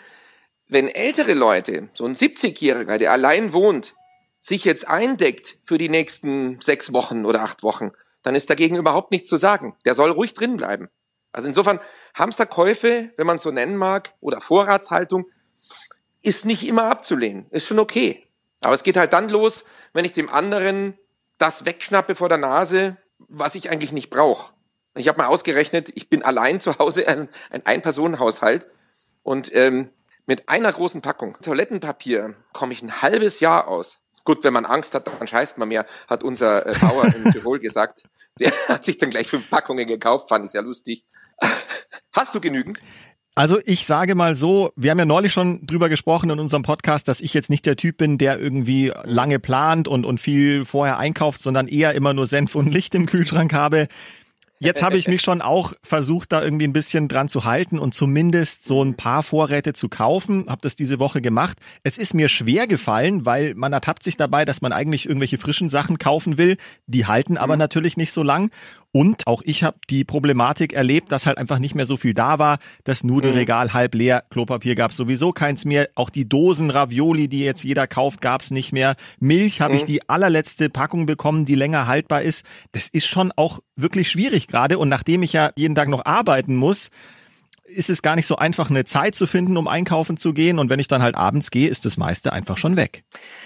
wenn 0.68 0.90
ältere 0.90 1.34
Leute, 1.34 1.90
so 1.94 2.06
ein 2.06 2.14
70-Jähriger, 2.14 2.98
der 2.98 3.12
allein 3.12 3.54
wohnt, 3.54 3.96
sich 4.40 4.66
jetzt 4.66 4.88
eindeckt 4.88 5.58
für 5.64 5.78
die 5.78 5.90
nächsten 5.90 6.62
sechs 6.62 6.94
Wochen 6.94 7.26
oder 7.26 7.42
acht 7.42 7.64
Wochen, 7.64 7.92
dann 8.28 8.36
ist 8.36 8.50
dagegen 8.50 8.76
überhaupt 8.76 9.12
nichts 9.12 9.30
zu 9.30 9.38
sagen. 9.38 9.78
Der 9.86 9.96
soll 9.96 10.12
ruhig 10.12 10.34
drin 10.34 10.58
bleiben. 10.58 10.90
Also 11.32 11.48
insofern, 11.48 11.80
Hamsterkäufe, 12.14 13.14
wenn 13.16 13.26
man 13.26 13.40
so 13.40 13.52
nennen 13.52 13.78
mag, 13.78 14.14
oder 14.20 14.42
Vorratshaltung, 14.42 15.28
ist 16.22 16.44
nicht 16.44 16.68
immer 16.68 16.92
abzulehnen. 16.92 17.46
Ist 17.52 17.66
schon 17.66 17.80
okay. 17.80 18.28
Aber 18.60 18.76
es 18.76 18.84
geht 18.84 18.98
halt 18.98 19.14
dann 19.14 19.30
los, 19.30 19.64
wenn 19.94 20.04
ich 20.04 20.12
dem 20.12 20.28
anderen 20.28 20.98
das 21.38 21.64
wegschnappe 21.64 22.16
vor 22.16 22.28
der 22.28 22.38
Nase, 22.38 22.98
was 23.18 23.56
ich 23.56 23.70
eigentlich 23.70 23.94
nicht 23.94 24.10
brauche. 24.10 24.52
Ich 24.96 25.08
habe 25.08 25.20
mal 25.20 25.28
ausgerechnet, 25.28 25.90
ich 25.96 26.10
bin 26.10 26.22
allein 26.22 26.60
zu 26.60 26.78
Hause, 26.80 27.08
ein, 27.08 27.30
ein 27.50 27.66
Ein-Personen-Haushalt 27.66 28.68
und 29.24 29.56
ähm, 29.56 29.90
mit 30.26 30.50
einer 30.50 30.74
großen 30.74 31.02
Packung 31.02 31.38
Toilettenpapier 31.42 32.36
komme 32.52 32.74
ich 32.74 32.82
ein 32.82 33.02
halbes 33.02 33.40
Jahr 33.40 33.70
aus. 33.70 34.00
Gut, 34.28 34.44
wenn 34.44 34.52
man 34.52 34.66
Angst 34.66 34.94
hat, 34.94 35.08
dann 35.08 35.26
scheißt 35.26 35.58
man 35.58 35.70
mehr, 35.70 35.86
hat 36.10 36.22
unser 36.22 36.66
äh, 36.66 36.78
Bauer 36.82 37.06
in 37.06 37.24
Tirol 37.32 37.60
gesagt. 37.60 38.04
Der 38.42 38.52
hat 38.68 38.84
sich 38.84 38.98
dann 38.98 39.10
gleich 39.10 39.30
fünf 39.30 39.50
Packungen 39.50 39.88
gekauft, 39.88 40.28
fand 40.28 40.44
ich 40.44 40.52
sehr 40.52 40.64
lustig. 40.64 41.06
Hast 42.12 42.36
du 42.36 42.42
genügend? 42.42 42.78
Also 43.36 43.58
ich 43.66 43.86
sage 43.86 44.16
mal 44.16 44.36
so, 44.36 44.74
wir 44.76 44.92
haben 44.92 45.00
ja 45.00 45.06
neulich 45.06 45.32
schon 45.32 45.66
drüber 45.66 45.88
gesprochen 45.88 46.30
in 46.30 46.42
unserem 46.42 46.64
Podcast, 46.64 47.08
dass 47.08 47.22
ich 47.22 47.34
jetzt 47.34 47.50
nicht 47.50 47.66
der 47.66 47.78
Typ 47.78 47.96
bin, 47.96 48.18
der 48.18 48.38
irgendwie 48.38 48.92
lange 49.06 49.40
plant 49.40 49.88
und, 49.88 50.06
und 50.06 50.20
viel 50.20 50.66
vorher 50.66 50.98
einkauft, 50.98 51.40
sondern 51.40 51.70
eher 51.70 51.94
immer 51.94 52.14
nur 52.14 52.28
Senf 52.28 52.56
und 52.56 52.70
Licht 52.70 52.96
im 52.96 53.06
Kühlschrank 53.06 53.54
habe. 53.54 53.88
Jetzt 54.60 54.82
habe 54.82 54.98
ich 54.98 55.08
mich 55.08 55.22
schon 55.22 55.42
auch 55.42 55.74
versucht, 55.84 56.32
da 56.32 56.42
irgendwie 56.42 56.68
ein 56.68 56.74
bisschen 56.74 57.08
dran 57.08 57.30
zu 57.30 57.44
halten 57.44 57.78
und 57.78 57.94
zumindest 57.94 58.66
so 58.66 58.84
ein 58.84 58.96
paar 58.96 59.22
Vorräte 59.22 59.74
zu 59.74 59.88
kaufen. 59.88 60.46
Habe 60.48 60.62
das 60.62 60.76
diese 60.76 61.00
Woche 61.00 61.22
gemacht. 61.22 61.60
Es 61.84 62.00
ist 62.00 62.16
mir 62.16 62.28
schwer 62.28 62.66
gefallen, 62.66 63.26
weil 63.26 63.54
man 63.54 63.72
ertappt 63.72 64.02
sich 64.02 64.18
dabei, 64.18 64.46
dass 64.46 64.62
man 64.62 64.72
eigentlich 64.72 65.06
irgendwelche 65.06 65.38
frischen 65.38 65.70
Sachen 65.70 66.00
kaufen 66.00 66.40
will. 66.40 66.58
Die 66.88 67.06
halten 67.06 67.38
aber 67.38 67.56
natürlich 67.56 67.98
nicht 67.98 68.12
so 68.12 68.24
lang. 68.24 68.50
Und 68.98 69.28
auch 69.28 69.44
ich 69.46 69.64
habe 69.64 69.78
die 69.92 70.04
Problematik 70.04 70.74
erlebt, 70.74 71.12
dass 71.12 71.28
halt 71.28 71.38
einfach 71.38 71.60
nicht 71.60 71.76
mehr 71.76 71.86
so 71.86 71.98
viel 71.98 72.16
da 72.16 72.40
war. 72.40 72.58
Das 72.84 73.04
Nudelregal 73.04 73.72
halb 73.72 73.94
leer, 73.94 74.24
Klopapier 74.32 74.74
gab 74.74 74.90
es 74.90 74.98
sowieso 74.98 75.34
keins 75.34 75.66
mehr. 75.66 75.88
Auch 75.94 76.10
die 76.10 76.28
Dosen 76.28 76.72
Ravioli, 76.72 77.28
die 77.28 77.42
jetzt 77.42 77.64
jeder 77.64 77.86
kauft, 77.86 78.22
gab 78.22 78.42
es 78.42 78.50
nicht 78.50 78.74
mehr. 78.74 78.96
Milch 79.20 79.62
habe 79.62 79.76
ich 79.76 79.86
die 79.86 80.10
allerletzte 80.10 80.72
Packung 80.72 81.06
bekommen, 81.06 81.46
die 81.46 81.54
länger 81.54 81.86
haltbar 81.86 82.24
ist. 82.24 82.44
Das 82.72 82.88
ist 82.88 83.06
schon 83.06 83.32
auch 83.36 83.60
wirklich 83.76 84.10
schwierig 84.10 84.48
gerade. 84.48 84.80
Und 84.80 84.90
nachdem 84.90 85.22
ich 85.22 85.32
ja 85.32 85.52
jeden 85.56 85.76
Tag 85.76 85.90
noch 85.90 86.04
arbeiten 86.04 86.56
muss, 86.56 86.90
ist 87.66 87.92
es 87.92 88.02
gar 88.02 88.16
nicht 88.16 88.26
so 88.26 88.38
einfach, 88.38 88.72
eine 88.72 88.84
Zeit 88.86 89.14
zu 89.14 89.28
finden, 89.28 89.58
um 89.58 89.68
einkaufen 89.68 90.18
zu 90.18 90.34
gehen. 90.34 90.58
Und 90.58 90.72
wenn 90.72 90.80
ich 90.80 90.88
dann 90.88 91.04
halt 91.04 91.14
abends 91.14 91.52
gehe, 91.52 91.70
ist 91.70 91.86
das 91.86 91.98
meiste 91.98 92.34
einfach 92.34 92.58
schon 92.58 92.78
weg. 92.78 93.04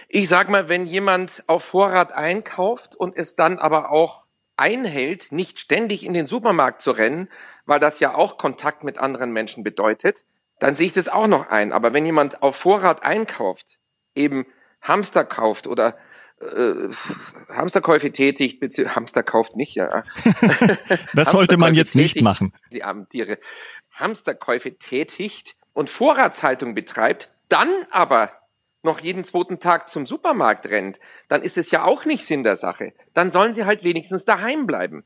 Ich 0.07 0.29
sag 0.29 0.49
mal, 0.49 0.69
wenn 0.69 0.85
jemand 0.85 1.43
auf 1.47 1.65
Vorrat 1.65 2.13
einkauft 2.13 2.95
und 2.95 3.17
es 3.17 3.35
dann 3.35 3.59
aber 3.59 3.91
auch 3.91 4.27
einhält, 4.61 5.31
nicht 5.31 5.59
ständig 5.59 6.05
in 6.05 6.13
den 6.13 6.27
Supermarkt 6.27 6.81
zu 6.81 6.91
rennen, 6.91 7.27
weil 7.65 7.79
das 7.79 7.99
ja 7.99 8.13
auch 8.13 8.37
Kontakt 8.37 8.83
mit 8.83 8.99
anderen 8.99 9.31
Menschen 9.31 9.63
bedeutet, 9.63 10.23
dann 10.59 10.75
sehe 10.75 10.85
ich 10.85 10.93
das 10.93 11.09
auch 11.09 11.27
noch 11.27 11.49
ein. 11.49 11.71
Aber 11.73 11.93
wenn 11.93 12.05
jemand 12.05 12.43
auf 12.43 12.55
Vorrat 12.55 13.03
einkauft, 13.03 13.79
eben 14.13 14.45
Hamster 14.81 15.25
kauft 15.25 15.65
oder 15.65 15.97
äh, 16.39 16.73
Hamsterkäufe 17.49 18.11
tätigt, 18.11 18.59
beziehungsweise 18.59 18.95
Hamster 18.95 19.23
kauft 19.23 19.55
nicht, 19.55 19.73
ja. 19.73 20.03
das 21.13 21.31
sollte 21.31 21.57
man 21.57 21.73
jetzt 21.73 21.95
nicht 21.95 22.13
tätigt, 22.13 22.23
machen. 22.23 22.53
Die 22.71 22.83
armen 22.83 23.09
Tiere. 23.09 23.39
Hamsterkäufe 23.93 24.77
tätigt 24.77 25.55
und 25.73 25.89
Vorratshaltung 25.89 26.75
betreibt, 26.75 27.33
dann 27.49 27.69
aber 27.89 28.31
noch 28.83 28.99
jeden 28.99 29.23
zweiten 29.23 29.59
Tag 29.59 29.89
zum 29.89 30.05
Supermarkt 30.05 30.65
rennt, 30.67 30.99
dann 31.27 31.41
ist 31.41 31.57
es 31.57 31.71
ja 31.71 31.83
auch 31.83 32.05
nicht 32.05 32.25
Sinn 32.25 32.43
der 32.43 32.55
Sache. 32.55 32.93
Dann 33.13 33.31
sollen 33.31 33.53
sie 33.53 33.65
halt 33.65 33.83
wenigstens 33.83 34.25
daheim 34.25 34.65
bleiben. 34.65 35.03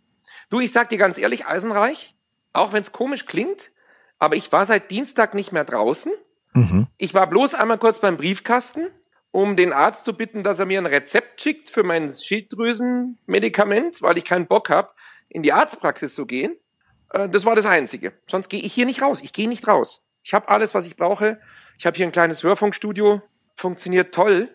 Du, 0.49 0.59
ich 0.59 0.71
sag 0.71 0.89
dir 0.89 0.97
ganz 0.97 1.17
ehrlich, 1.17 1.45
Eisenreich, 1.45 2.15
auch 2.53 2.73
wenn 2.73 2.83
es 2.83 2.91
komisch 2.91 3.25
klingt, 3.25 3.71
aber 4.19 4.35
ich 4.35 4.51
war 4.51 4.65
seit 4.65 4.91
Dienstag 4.91 5.33
nicht 5.33 5.51
mehr 5.51 5.65
draußen. 5.65 6.11
Mhm. 6.53 6.87
Ich 6.97 7.13
war 7.13 7.27
bloß 7.27 7.53
einmal 7.55 7.77
kurz 7.77 7.99
beim 7.99 8.17
Briefkasten, 8.17 8.87
um 9.31 9.57
den 9.57 9.73
Arzt 9.73 10.05
zu 10.05 10.15
bitten, 10.15 10.43
dass 10.43 10.59
er 10.59 10.65
mir 10.65 10.79
ein 10.79 10.85
Rezept 10.85 11.41
schickt 11.41 11.69
für 11.69 11.83
mein 11.83 12.09
Schilddrüsenmedikament, 12.09 14.01
weil 14.01 14.17
ich 14.17 14.23
keinen 14.23 14.47
Bock 14.47 14.69
habe, 14.69 14.91
in 15.27 15.43
die 15.43 15.51
Arztpraxis 15.51 16.15
zu 16.15 16.25
gehen. 16.25 16.55
Äh, 17.11 17.27
das 17.29 17.45
war 17.45 17.55
das 17.55 17.65
Einzige. 17.65 18.13
Sonst 18.27 18.47
gehe 18.49 18.61
ich 18.61 18.73
hier 18.73 18.85
nicht 18.85 19.01
raus. 19.01 19.21
Ich 19.21 19.33
gehe 19.33 19.49
nicht 19.49 19.67
raus. 19.67 20.03
Ich 20.23 20.33
habe 20.33 20.47
alles, 20.47 20.73
was 20.73 20.85
ich 20.85 20.95
brauche. 20.95 21.41
Ich 21.77 21.85
habe 21.85 21.97
hier 21.97 22.05
ein 22.05 22.13
kleines 22.13 22.43
Hörfunkstudio. 22.43 23.21
Funktioniert 23.55 24.13
toll. 24.13 24.49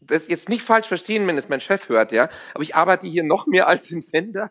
Das 0.00 0.28
jetzt 0.28 0.48
nicht 0.48 0.62
falsch 0.62 0.86
verstehen, 0.86 1.26
wenn 1.26 1.36
es 1.36 1.48
mein 1.48 1.60
Chef 1.60 1.88
hört, 1.88 2.12
ja. 2.12 2.30
Aber 2.54 2.62
ich 2.62 2.74
arbeite 2.74 3.06
hier 3.06 3.24
noch 3.24 3.46
mehr 3.46 3.68
als 3.68 3.90
im 3.90 4.00
Sender. 4.00 4.50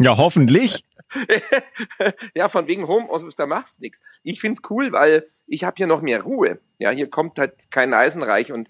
Ja, 0.00 0.16
hoffentlich. 0.16 0.84
ja, 2.34 2.48
von 2.48 2.66
wegen 2.66 2.88
Homeoffice, 2.88 3.36
da 3.36 3.46
machst 3.46 3.76
du 3.76 3.82
nichts. 3.82 4.00
Ich 4.22 4.40
find's 4.40 4.60
cool, 4.70 4.92
weil 4.92 5.28
ich 5.46 5.64
habe 5.64 5.74
hier 5.76 5.86
noch 5.86 6.02
mehr 6.02 6.22
Ruhe. 6.22 6.58
Ja, 6.78 6.90
hier 6.90 7.08
kommt 7.08 7.38
halt 7.38 7.70
kein 7.70 7.94
Eisenreich 7.94 8.52
und 8.52 8.68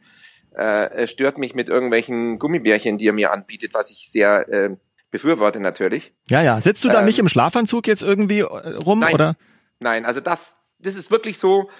äh, 0.53 1.07
stört 1.07 1.39
mich 1.39 1.55
mit 1.55 1.69
irgendwelchen 1.69 2.39
Gummibärchen, 2.39 2.99
die 2.99 3.09
er 3.09 3.13
mir 3.13 3.33
anbietet, 3.33 3.75
was 3.75 3.91
ich 3.91 4.11
sehr 4.11 4.49
äh, 4.49 4.77
befürworte 5.11 5.61
natürlich. 5.61 6.13
Ja, 6.29 6.43
ja. 6.43 6.61
Sitzt 6.61 6.85
du 6.85 6.89
da 6.89 7.01
ähm, 7.01 7.07
nicht 7.07 7.19
im 7.19 7.29
Schlafanzug 7.29 7.87
jetzt 7.87 8.03
irgendwie 8.03 8.41
äh, 8.41 8.45
rum 8.45 9.01
nein, 9.01 9.15
oder? 9.15 9.37
Nein, 9.81 10.05
also 10.05 10.21
das, 10.21 10.57
das 10.79 10.97
ist 10.97 11.11
wirklich 11.11 11.39
so. 11.39 11.71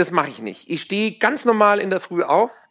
Das 0.00 0.10
mache 0.10 0.30
ich 0.30 0.40
nicht. 0.40 0.70
Ich 0.70 0.82
stehe 0.82 1.18
ganz 1.18 1.44
normal 1.44 1.78
in 1.78 1.90
der 1.90 2.00
Früh 2.00 2.22
auf, 2.22 2.68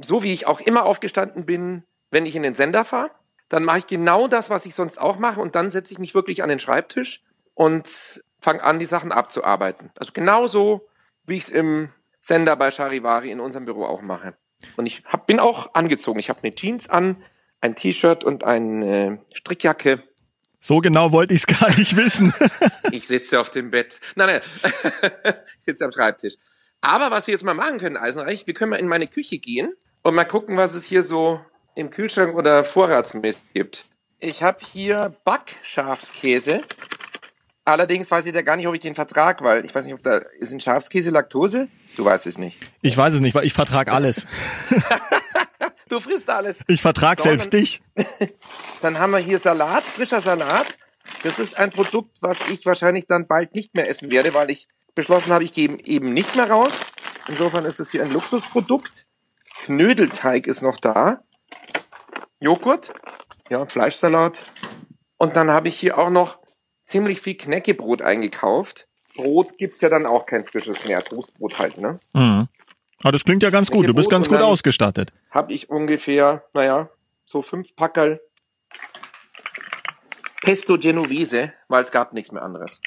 so 0.00 0.22
wie 0.22 0.32
ich 0.32 0.46
auch 0.46 0.60
immer 0.60 0.84
aufgestanden 0.84 1.44
bin, 1.44 1.84
wenn 2.10 2.26
ich 2.26 2.34
in 2.34 2.42
den 2.42 2.54
Sender 2.54 2.84
fahre 2.84 3.10
dann 3.50 3.64
mache 3.64 3.78
ich 3.78 3.86
genau 3.88 4.28
das, 4.28 4.48
was 4.48 4.64
ich 4.64 4.74
sonst 4.74 4.98
auch 4.98 5.18
mache 5.18 5.40
und 5.40 5.54
dann 5.54 5.70
setze 5.70 5.92
ich 5.92 5.98
mich 5.98 6.14
wirklich 6.14 6.42
an 6.42 6.48
den 6.48 6.60
Schreibtisch 6.60 7.22
und 7.54 8.22
fange 8.40 8.62
an, 8.62 8.78
die 8.78 8.86
Sachen 8.86 9.12
abzuarbeiten. 9.12 9.90
Also 9.98 10.12
genauso, 10.12 10.88
wie 11.26 11.36
ich 11.36 11.42
es 11.42 11.50
im 11.50 11.90
Sender 12.20 12.54
bei 12.54 12.70
Charivari 12.70 13.30
in 13.30 13.40
unserem 13.40 13.64
Büro 13.64 13.84
auch 13.84 14.02
mache. 14.02 14.34
Und 14.76 14.86
ich 14.86 15.02
hab, 15.04 15.26
bin 15.26 15.40
auch 15.40 15.74
angezogen. 15.74 16.20
Ich 16.20 16.30
habe 16.30 16.40
eine 16.42 16.54
Jeans 16.54 16.88
an, 16.88 17.16
ein 17.60 17.74
T-Shirt 17.74 18.22
und 18.22 18.44
eine 18.44 19.20
Strickjacke. 19.34 20.00
So 20.60 20.78
genau 20.78 21.10
wollte 21.12 21.32
ich 21.32 21.40
es 21.40 21.46
gar 21.46 21.74
nicht 21.76 21.96
wissen. 21.96 22.34
ich 22.92 23.06
sitze 23.06 23.40
auf 23.40 23.50
dem 23.50 23.70
Bett. 23.70 24.00
Nein, 24.14 24.40
nein, 24.62 24.72
ich 25.58 25.64
sitze 25.64 25.84
am 25.84 25.92
Schreibtisch. 25.92 26.34
Aber 26.82 27.10
was 27.10 27.26
wir 27.26 27.32
jetzt 27.32 27.44
mal 27.44 27.54
machen 27.54 27.78
können, 27.78 27.96
Eisenreich, 27.96 28.46
wir 28.46 28.54
können 28.54 28.70
mal 28.70 28.76
in 28.76 28.88
meine 28.88 29.06
Küche 29.06 29.38
gehen 29.38 29.74
und 30.02 30.14
mal 30.14 30.24
gucken, 30.24 30.56
was 30.56 30.74
es 30.74 30.84
hier 30.84 31.02
so 31.02 31.40
im 31.74 31.90
Kühlschrank 31.90 32.34
oder 32.34 32.64
Vorratsmist 32.64 33.46
gibt. 33.54 33.86
Ich 34.18 34.42
habe 34.42 34.58
hier 34.64 35.16
Backschafskäse. 35.24 36.62
Allerdings 37.64 38.10
weiß 38.10 38.26
ich 38.26 38.32
da 38.32 38.42
gar 38.42 38.56
nicht, 38.56 38.66
ob 38.66 38.74
ich 38.74 38.80
den 38.80 38.94
vertrag, 38.94 39.42
weil 39.42 39.64
ich 39.64 39.74
weiß 39.74 39.84
nicht, 39.84 39.94
ob 39.94 40.02
da 40.02 40.18
ist 40.38 40.52
in 40.52 40.60
Schafskäse 40.60 41.10
Laktose. 41.10 41.68
Du 41.96 42.04
weißt 42.04 42.26
es 42.26 42.36
nicht. 42.36 42.58
Ich 42.82 42.96
weiß 42.96 43.14
es 43.14 43.20
nicht, 43.20 43.34
weil 43.34 43.46
ich 43.46 43.52
vertrag 43.52 43.88
alles. 43.88 44.26
du 45.90 46.00
frisst 46.00 46.30
alles. 46.30 46.62
Ich 46.68 46.82
vertrag 46.82 47.18
so, 47.18 47.24
selbst 47.24 47.52
dann, 47.52 47.60
dich. 47.60 47.82
Dann 48.82 48.98
haben 48.98 49.12
wir 49.12 49.18
hier 49.18 49.38
Salat, 49.38 49.82
frischer 49.82 50.20
Salat. 50.20 50.78
Das 51.22 51.38
ist 51.38 51.58
ein 51.58 51.70
Produkt, 51.70 52.18
was 52.20 52.48
ich 52.48 52.64
wahrscheinlich 52.64 53.06
dann 53.06 53.26
bald 53.26 53.54
nicht 53.54 53.74
mehr 53.74 53.88
essen 53.88 54.10
werde, 54.10 54.32
weil 54.32 54.50
ich 54.50 54.68
beschlossen 54.94 55.32
habe, 55.32 55.44
ich 55.44 55.52
gehe 55.52 55.78
eben 55.84 56.12
nicht 56.12 56.36
mehr 56.36 56.48
raus. 56.48 56.80
Insofern 57.28 57.64
ist 57.64 57.80
es 57.80 57.90
hier 57.90 58.02
ein 58.02 58.12
Luxusprodukt. 58.12 59.06
Knödelteig 59.64 60.46
ist 60.46 60.62
noch 60.62 60.78
da. 60.78 61.22
Joghurt, 62.38 62.92
ja, 63.50 63.66
Fleischsalat. 63.66 64.46
Und 65.18 65.36
dann 65.36 65.50
habe 65.50 65.68
ich 65.68 65.78
hier 65.78 65.98
auch 65.98 66.10
noch 66.10 66.38
ziemlich 66.84 67.20
viel 67.20 67.34
Knäckebrot 67.34 68.02
eingekauft. 68.02 68.88
Brot 69.16 69.58
gibt's 69.58 69.80
ja 69.80 69.88
dann 69.88 70.06
auch 70.06 70.26
kein 70.26 70.44
frisches 70.44 70.86
mehr. 70.86 71.02
Toastbrot 71.02 71.58
halt, 71.58 71.78
ne? 71.78 72.00
Mhm. 72.14 72.48
Aber 73.02 73.12
das 73.12 73.24
klingt 73.24 73.42
ja 73.42 73.50
ganz 73.50 73.70
gut. 73.70 73.88
Du 73.88 73.94
bist 73.94 74.10
ganz 74.10 74.28
gut 74.28 74.40
ausgestattet. 74.40 75.12
Habe 75.30 75.52
ich 75.52 75.70
ungefähr, 75.70 76.44
naja, 76.52 76.90
so 77.24 77.42
fünf 77.42 77.74
Packerl 77.74 78.20
Pesto 80.42 80.78
Genovese, 80.78 81.52
weil 81.68 81.82
es 81.82 81.90
gab 81.90 82.12
nichts 82.12 82.32
mehr 82.32 82.42
anderes. 82.42 82.80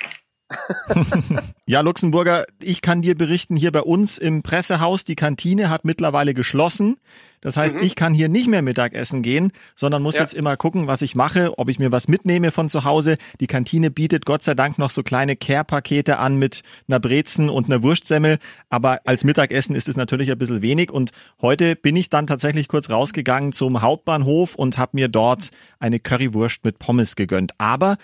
ja, 1.66 1.82
Luxemburger, 1.82 2.46
ich 2.62 2.82
kann 2.82 3.02
dir 3.02 3.16
berichten, 3.16 3.56
hier 3.56 3.72
bei 3.72 3.82
uns 3.82 4.18
im 4.18 4.44
Pressehaus, 4.44 5.04
die 5.04 5.16
Kantine 5.16 5.70
hat 5.70 5.86
mittlerweile 5.86 6.34
geschlossen. 6.34 6.98
Das 7.44 7.58
heißt, 7.58 7.76
mhm. 7.76 7.84
ich 7.84 7.96
kann 7.96 8.14
hier 8.14 8.30
nicht 8.30 8.48
mehr 8.48 8.62
Mittagessen 8.62 9.22
gehen, 9.22 9.52
sondern 9.76 10.02
muss 10.02 10.16
ja. 10.16 10.22
jetzt 10.22 10.34
immer 10.34 10.56
gucken, 10.56 10.88
was 10.88 11.02
ich 11.02 11.14
mache, 11.14 11.60
ob 11.60 11.68
ich 11.68 11.78
mir 11.78 11.92
was 11.92 12.08
mitnehme 12.08 12.52
von 12.52 12.70
zu 12.70 12.86
Hause. 12.86 13.18
Die 13.42 13.48
Kantine 13.48 13.92
bietet 13.92 14.26
Gott 14.26 14.44
sei 14.44 14.54
Dank 14.54 14.80
noch 14.80 14.90
so 14.90 15.04
kleine 15.04 15.36
Care-Pakete 15.36 16.20
an 16.20 16.38
mit 16.38 16.62
einer 16.88 17.02
Brezen 17.02 17.50
und 17.50 17.66
einer 17.66 17.84
Wurstsemmel. 17.84 18.40
Aber 18.70 19.02
als 19.04 19.26
Mittagessen 19.26 19.76
ist 19.76 19.90
es 19.90 19.98
natürlich 19.98 20.32
ein 20.32 20.38
bisschen 20.38 20.62
wenig. 20.62 20.90
Und 20.90 21.12
heute 21.42 21.76
bin 21.76 21.98
ich 21.98 22.10
dann 22.10 22.28
tatsächlich 22.28 22.70
kurz 22.70 22.90
rausgegangen 22.90 23.52
zum 23.52 23.82
Hauptbahnhof 23.82 24.56
und 24.56 24.78
habe 24.78 24.92
mir 24.94 25.10
dort 25.10 25.50
eine 25.80 26.00
Currywurst 26.00 26.64
mit 26.64 26.80
Pommes 26.80 27.18
gegönnt. 27.18 27.52
Aber 27.58 27.98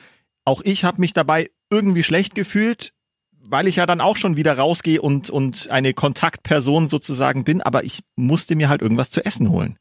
auch 0.43 0.61
ich 0.61 0.83
habe 0.83 0.99
mich 0.99 1.13
dabei 1.13 1.49
irgendwie 1.69 2.03
schlecht 2.03 2.35
gefühlt, 2.35 2.93
weil 3.31 3.67
ich 3.67 3.77
ja 3.77 3.85
dann 3.85 4.01
auch 4.01 4.17
schon 4.17 4.37
wieder 4.37 4.57
rausgehe 4.57 5.01
und, 5.01 5.29
und 5.29 5.69
eine 5.69 5.93
Kontaktperson 5.93 6.87
sozusagen 6.87 7.43
bin, 7.43 7.61
aber 7.61 7.83
ich 7.83 8.01
musste 8.15 8.55
mir 8.55 8.69
halt 8.69 8.81
irgendwas 8.81 9.09
zu 9.09 9.25
essen 9.25 9.49
holen. 9.49 9.77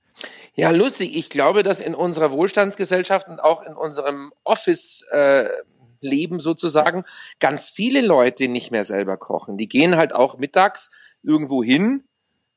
Ja, 0.54 0.70
lustig. 0.70 1.16
Ich 1.16 1.30
glaube, 1.30 1.62
dass 1.62 1.80
in 1.80 1.94
unserer 1.94 2.30
Wohlstandsgesellschaft 2.30 3.28
und 3.28 3.40
auch 3.40 3.62
in 3.62 3.74
unserem 3.74 4.32
Office-Leben 4.44 6.38
äh, 6.38 6.40
sozusagen 6.40 7.02
ganz 7.38 7.70
viele 7.70 8.00
Leute 8.00 8.48
nicht 8.48 8.70
mehr 8.70 8.84
selber 8.84 9.16
kochen. 9.16 9.56
Die 9.56 9.68
gehen 9.68 9.96
halt 9.96 10.12
auch 10.14 10.36
mittags 10.38 10.90
irgendwo 11.22 11.62
hin 11.62 12.04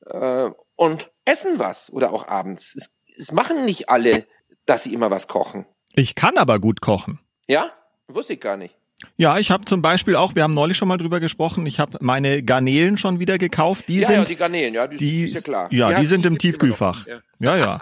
äh, 0.06 0.50
und 0.74 1.10
essen 1.24 1.58
was 1.58 1.92
oder 1.92 2.12
auch 2.12 2.26
abends. 2.26 2.74
Es, 2.74 2.96
es 3.16 3.30
machen 3.30 3.64
nicht 3.64 3.88
alle, 3.88 4.26
dass 4.66 4.82
sie 4.82 4.92
immer 4.94 5.10
was 5.10 5.28
kochen. 5.28 5.66
Ich 5.94 6.14
kann 6.14 6.38
aber 6.38 6.58
gut 6.58 6.80
kochen. 6.80 7.20
Ja? 7.46 7.70
Wusste 8.08 8.32
ich 8.32 8.40
gar 8.40 8.56
nicht. 8.56 8.74
Ja, 9.16 9.38
ich 9.38 9.50
habe 9.50 9.64
zum 9.64 9.82
Beispiel 9.82 10.16
auch, 10.16 10.34
wir 10.34 10.42
haben 10.42 10.54
neulich 10.54 10.76
schon 10.76 10.88
mal 10.88 10.98
drüber 10.98 11.20
gesprochen, 11.20 11.66
ich 11.66 11.78
habe 11.78 11.98
meine 12.00 12.42
Garnelen 12.42 12.98
schon 12.98 13.18
wieder 13.18 13.38
gekauft. 13.38 13.84
Die 13.88 14.00
ja, 14.00 14.06
sind, 14.06 14.16
ja, 14.16 14.24
die 14.24 14.36
Garnelen, 14.36 14.74
ja, 14.74 14.86
die, 14.86 14.96
die 14.96 15.24
ist 15.24 15.34
ja 15.34 15.40
klar. 15.40 15.68
Ja, 15.72 15.92
die, 15.92 16.00
die 16.00 16.06
sind 16.06 16.26
im 16.26 16.38
Tiefkühlfach. 16.38 17.06
Ja, 17.38 17.56
ja. 17.56 17.56
Ja, 17.56 17.80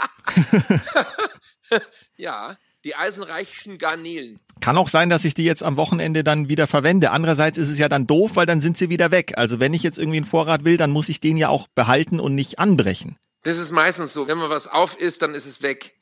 ja, 2.16 2.56
die 2.84 2.94
eisenreichen 2.94 3.78
Garnelen. 3.78 4.40
Kann 4.60 4.76
auch 4.76 4.88
sein, 4.88 5.08
dass 5.08 5.24
ich 5.24 5.34
die 5.34 5.44
jetzt 5.44 5.62
am 5.62 5.76
Wochenende 5.76 6.24
dann 6.24 6.48
wieder 6.48 6.66
verwende. 6.66 7.10
Andererseits 7.10 7.58
ist 7.58 7.70
es 7.70 7.78
ja 7.78 7.88
dann 7.88 8.06
doof, 8.06 8.32
weil 8.34 8.46
dann 8.46 8.60
sind 8.60 8.76
sie 8.76 8.90
wieder 8.90 9.10
weg. 9.10 9.34
Also 9.36 9.60
wenn 9.60 9.74
ich 9.74 9.82
jetzt 9.82 9.98
irgendwie 9.98 10.18
einen 10.18 10.26
Vorrat 10.26 10.64
will, 10.64 10.76
dann 10.76 10.90
muss 10.90 11.08
ich 11.08 11.20
den 11.20 11.36
ja 11.36 11.48
auch 11.48 11.66
behalten 11.68 12.20
und 12.20 12.34
nicht 12.34 12.58
anbrechen. 12.58 13.16
Das 13.42 13.58
ist 13.58 13.70
meistens 13.70 14.12
so. 14.12 14.26
Wenn 14.26 14.38
man 14.38 14.50
was 14.50 14.66
auf 14.66 14.98
isst, 15.00 15.22
dann 15.22 15.34
ist 15.34 15.46
es 15.46 15.62
weg. 15.62 15.94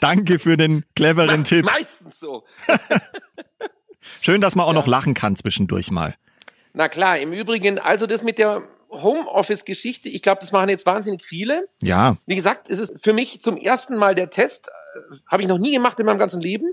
Danke 0.00 0.38
für 0.38 0.56
den 0.56 0.84
cleveren 0.94 1.36
Me 1.40 1.44
Tipp. 1.44 1.64
Meistens 1.66 2.18
so. 2.18 2.44
Schön, 4.20 4.40
dass 4.40 4.54
man 4.54 4.66
auch 4.66 4.72
ja. 4.72 4.80
noch 4.80 4.86
lachen 4.86 5.14
kann 5.14 5.36
zwischendurch 5.36 5.90
mal. 5.90 6.14
Na 6.72 6.88
klar, 6.88 7.18
im 7.18 7.32
Übrigen, 7.32 7.78
also 7.78 8.06
das 8.06 8.22
mit 8.22 8.38
der 8.38 8.62
Homeoffice-Geschichte, 8.90 10.08
ich 10.08 10.22
glaube, 10.22 10.40
das 10.40 10.52
machen 10.52 10.68
jetzt 10.68 10.86
wahnsinnig 10.86 11.22
viele. 11.22 11.68
Ja. 11.82 12.16
Wie 12.26 12.36
gesagt, 12.36 12.70
es 12.70 12.78
ist 12.78 13.02
für 13.02 13.12
mich 13.12 13.40
zum 13.42 13.56
ersten 13.56 13.96
Mal 13.96 14.14
der 14.14 14.30
Test, 14.30 14.68
äh, 14.68 15.16
habe 15.26 15.42
ich 15.42 15.48
noch 15.48 15.58
nie 15.58 15.72
gemacht 15.72 15.98
in 16.00 16.06
meinem 16.06 16.18
ganzen 16.18 16.40
Leben. 16.40 16.72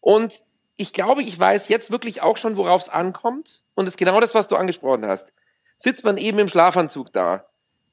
Und 0.00 0.44
ich 0.76 0.92
glaube, 0.92 1.22
ich 1.22 1.38
weiß 1.38 1.68
jetzt 1.68 1.90
wirklich 1.90 2.22
auch 2.22 2.36
schon, 2.36 2.56
worauf 2.56 2.82
es 2.82 2.88
ankommt. 2.88 3.62
Und 3.74 3.86
es 3.86 3.94
ist 3.94 3.98
genau 3.98 4.20
das, 4.20 4.34
was 4.34 4.48
du 4.48 4.56
angesprochen 4.56 5.06
hast. 5.06 5.32
Sitzt 5.76 6.04
man 6.04 6.16
eben 6.16 6.38
im 6.38 6.48
Schlafanzug 6.48 7.12
da, 7.12 7.46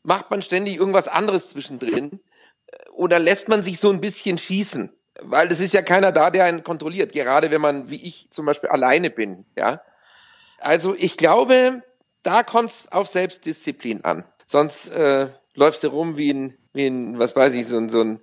macht 0.04 0.32
man 0.32 0.42
ständig 0.42 0.76
irgendwas 0.76 1.08
anderes 1.08 1.50
zwischendrin 1.50 2.20
äh, 2.68 2.90
oder 2.90 3.20
lässt 3.20 3.50
man 3.50 3.64
sich 3.64 3.80
so 3.80 3.90
ein 3.90 4.02
bisschen 4.02 4.38
schießen? 4.38 4.92
Weil 5.22 5.48
es 5.48 5.60
ist 5.60 5.74
ja 5.74 5.82
keiner 5.82 6.12
da, 6.12 6.30
der 6.30 6.46
einen 6.46 6.64
kontrolliert, 6.64 7.14
gerade 7.14 7.52
wenn 7.52 7.62
man, 7.62 7.90
wie 7.90 8.04
ich 8.04 8.30
zum 8.32 8.46
Beispiel, 8.46 8.70
alleine 8.70 9.10
bin, 9.10 9.46
ja. 9.56 9.82
Also 10.60 10.96
ich 10.98 11.18
glaube, 11.18 11.82
da 12.24 12.44
kommt 12.44 12.72
es 12.72 12.92
auf 12.92 13.08
Selbstdisziplin 13.08 14.04
an. 14.04 14.24
Sonst 14.46 14.88
äh, 14.90 15.28
läufst 15.54 15.84
du 15.84 15.88
rum 15.88 16.18
wie 16.18 16.34
ein, 16.34 16.58
wie 16.74 16.88
ein, 16.88 17.20
was 17.20 17.36
weiß 17.36 17.54
ich, 17.54 17.68
so 17.68 17.78
ein, 17.78 17.90
so 17.90 18.02
ein 18.02 18.20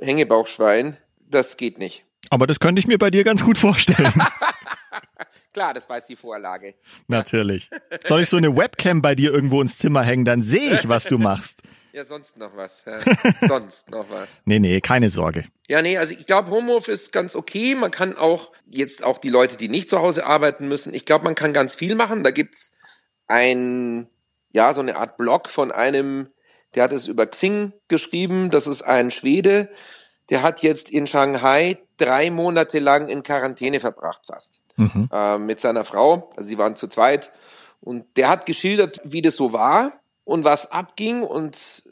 Hängebauchschwein. 0.00 0.96
Das 1.18 1.56
geht 1.56 1.78
nicht. 1.78 2.04
Aber 2.28 2.46
das 2.46 2.60
könnte 2.60 2.80
ich 2.80 2.86
mir 2.86 2.98
bei 2.98 3.10
dir 3.10 3.24
ganz 3.24 3.44
gut 3.44 3.58
vorstellen. 3.58 4.12
Klar, 5.52 5.74
das 5.74 5.88
weiß 5.88 6.06
die 6.06 6.16
Vorlage. 6.16 6.74
Natürlich. 7.08 7.70
Soll 8.04 8.22
ich 8.22 8.28
so 8.28 8.36
eine 8.36 8.56
Webcam 8.56 9.02
bei 9.02 9.14
dir 9.14 9.32
irgendwo 9.32 9.60
ins 9.60 9.78
Zimmer 9.78 10.02
hängen, 10.02 10.24
dann 10.24 10.42
sehe 10.42 10.74
ich, 10.74 10.88
was 10.88 11.04
du 11.04 11.18
machst. 11.18 11.62
Ja, 11.92 12.04
sonst 12.04 12.36
noch 12.36 12.56
was. 12.56 12.84
Ja. 12.84 13.00
sonst 13.48 13.90
noch 13.90 14.08
was. 14.10 14.42
Nee, 14.44 14.58
nee, 14.58 14.80
keine 14.80 15.10
Sorge. 15.10 15.44
Ja, 15.68 15.82
nee, 15.82 15.98
also 15.98 16.14
ich 16.14 16.26
glaube, 16.26 16.50
Homeoffice 16.50 17.02
ist 17.02 17.12
ganz 17.12 17.34
okay. 17.34 17.74
Man 17.74 17.90
kann 17.90 18.16
auch, 18.16 18.52
jetzt 18.66 19.02
auch 19.02 19.18
die 19.18 19.28
Leute, 19.28 19.56
die 19.56 19.68
nicht 19.68 19.88
zu 19.88 20.00
Hause 20.00 20.26
arbeiten 20.26 20.68
müssen, 20.68 20.94
ich 20.94 21.04
glaube, 21.04 21.24
man 21.24 21.34
kann 21.34 21.52
ganz 21.52 21.74
viel 21.74 21.94
machen. 21.94 22.22
Da 22.22 22.30
gibt's 22.30 22.72
ein, 23.26 24.08
ja, 24.52 24.74
so 24.74 24.80
eine 24.80 24.96
Art 24.96 25.16
Blog 25.16 25.48
von 25.48 25.72
einem, 25.72 26.28
der 26.74 26.84
hat 26.84 26.92
es 26.92 27.06
über 27.06 27.26
Xing 27.26 27.72
geschrieben. 27.88 28.50
Das 28.50 28.66
ist 28.66 28.82
ein 28.82 29.10
Schwede. 29.10 29.68
Der 30.28 30.42
hat 30.42 30.62
jetzt 30.62 30.90
in 30.90 31.08
Shanghai 31.08 31.78
drei 31.96 32.30
Monate 32.30 32.78
lang 32.78 33.08
in 33.08 33.24
Quarantäne 33.24 33.80
verbracht 33.80 34.22
fast. 34.26 34.60
Mhm. 34.76 35.08
Äh, 35.12 35.38
mit 35.38 35.60
seiner 35.60 35.84
Frau. 35.84 36.30
Also 36.36 36.48
sie 36.48 36.58
waren 36.58 36.76
zu 36.76 36.86
zweit. 36.86 37.32
Und 37.80 38.16
der 38.16 38.28
hat 38.28 38.46
geschildert, 38.46 39.00
wie 39.04 39.22
das 39.22 39.34
so 39.34 39.52
war 39.52 40.00
und 40.30 40.44
was 40.44 40.70
abging 40.70 41.24
und 41.24 41.82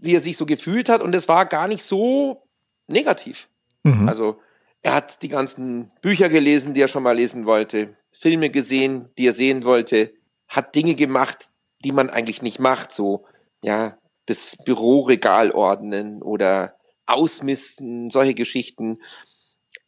wie 0.00 0.16
er 0.16 0.20
sich 0.20 0.36
so 0.36 0.44
gefühlt 0.44 0.88
hat. 0.88 1.02
Und 1.02 1.14
es 1.14 1.28
war 1.28 1.46
gar 1.46 1.68
nicht 1.68 1.84
so 1.84 2.48
negativ. 2.88 3.48
Mhm. 3.84 4.08
Also 4.08 4.40
er 4.82 4.92
hat 4.92 5.22
die 5.22 5.28
ganzen 5.28 5.92
Bücher 6.02 6.28
gelesen, 6.28 6.74
die 6.74 6.80
er 6.80 6.88
schon 6.88 7.04
mal 7.04 7.14
lesen 7.14 7.46
wollte, 7.46 7.96
Filme 8.10 8.50
gesehen, 8.50 9.10
die 9.18 9.28
er 9.28 9.32
sehen 9.32 9.62
wollte, 9.62 10.12
hat 10.48 10.74
Dinge 10.74 10.96
gemacht, 10.96 11.50
die 11.84 11.92
man 11.92 12.10
eigentlich 12.10 12.42
nicht 12.42 12.58
macht, 12.58 12.92
so 12.92 13.24
ja 13.62 13.96
das 14.26 14.56
Büroregal 14.64 15.52
ordnen 15.52 16.22
oder 16.22 16.74
ausmisten, 17.06 18.10
solche 18.10 18.34
Geschichten. 18.34 18.98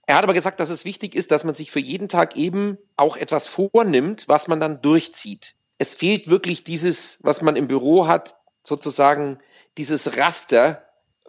Er 0.07 0.15
hat 0.15 0.23
aber 0.23 0.35
gesagt, 0.35 0.61
dass 0.61 0.71
es 0.71 0.85
wichtig 0.85 1.17
ist, 1.17 1.33
dass 1.33 1.43
man 1.43 1.57
sich 1.57 1.73
für 1.73 1.81
jeden 1.81 2.09
Tag 2.09 2.37
eben 2.37 2.79
auch 2.97 3.17
etwas 3.17 3.49
vornimmt, 3.49 4.29
was 4.29 4.47
man 4.47 4.61
dann 4.61 4.83
durchzieht. 4.83 5.57
Es 5.79 5.95
fehlt 5.95 6.29
wirklich 6.29 6.65
dieses, 6.65 7.19
was 7.23 7.43
man 7.43 7.57
im 7.57 7.69
Büro 7.69 8.07
hat, 8.07 8.37
sozusagen 8.63 9.39
dieses 9.77 10.17
Raster, 10.17 10.85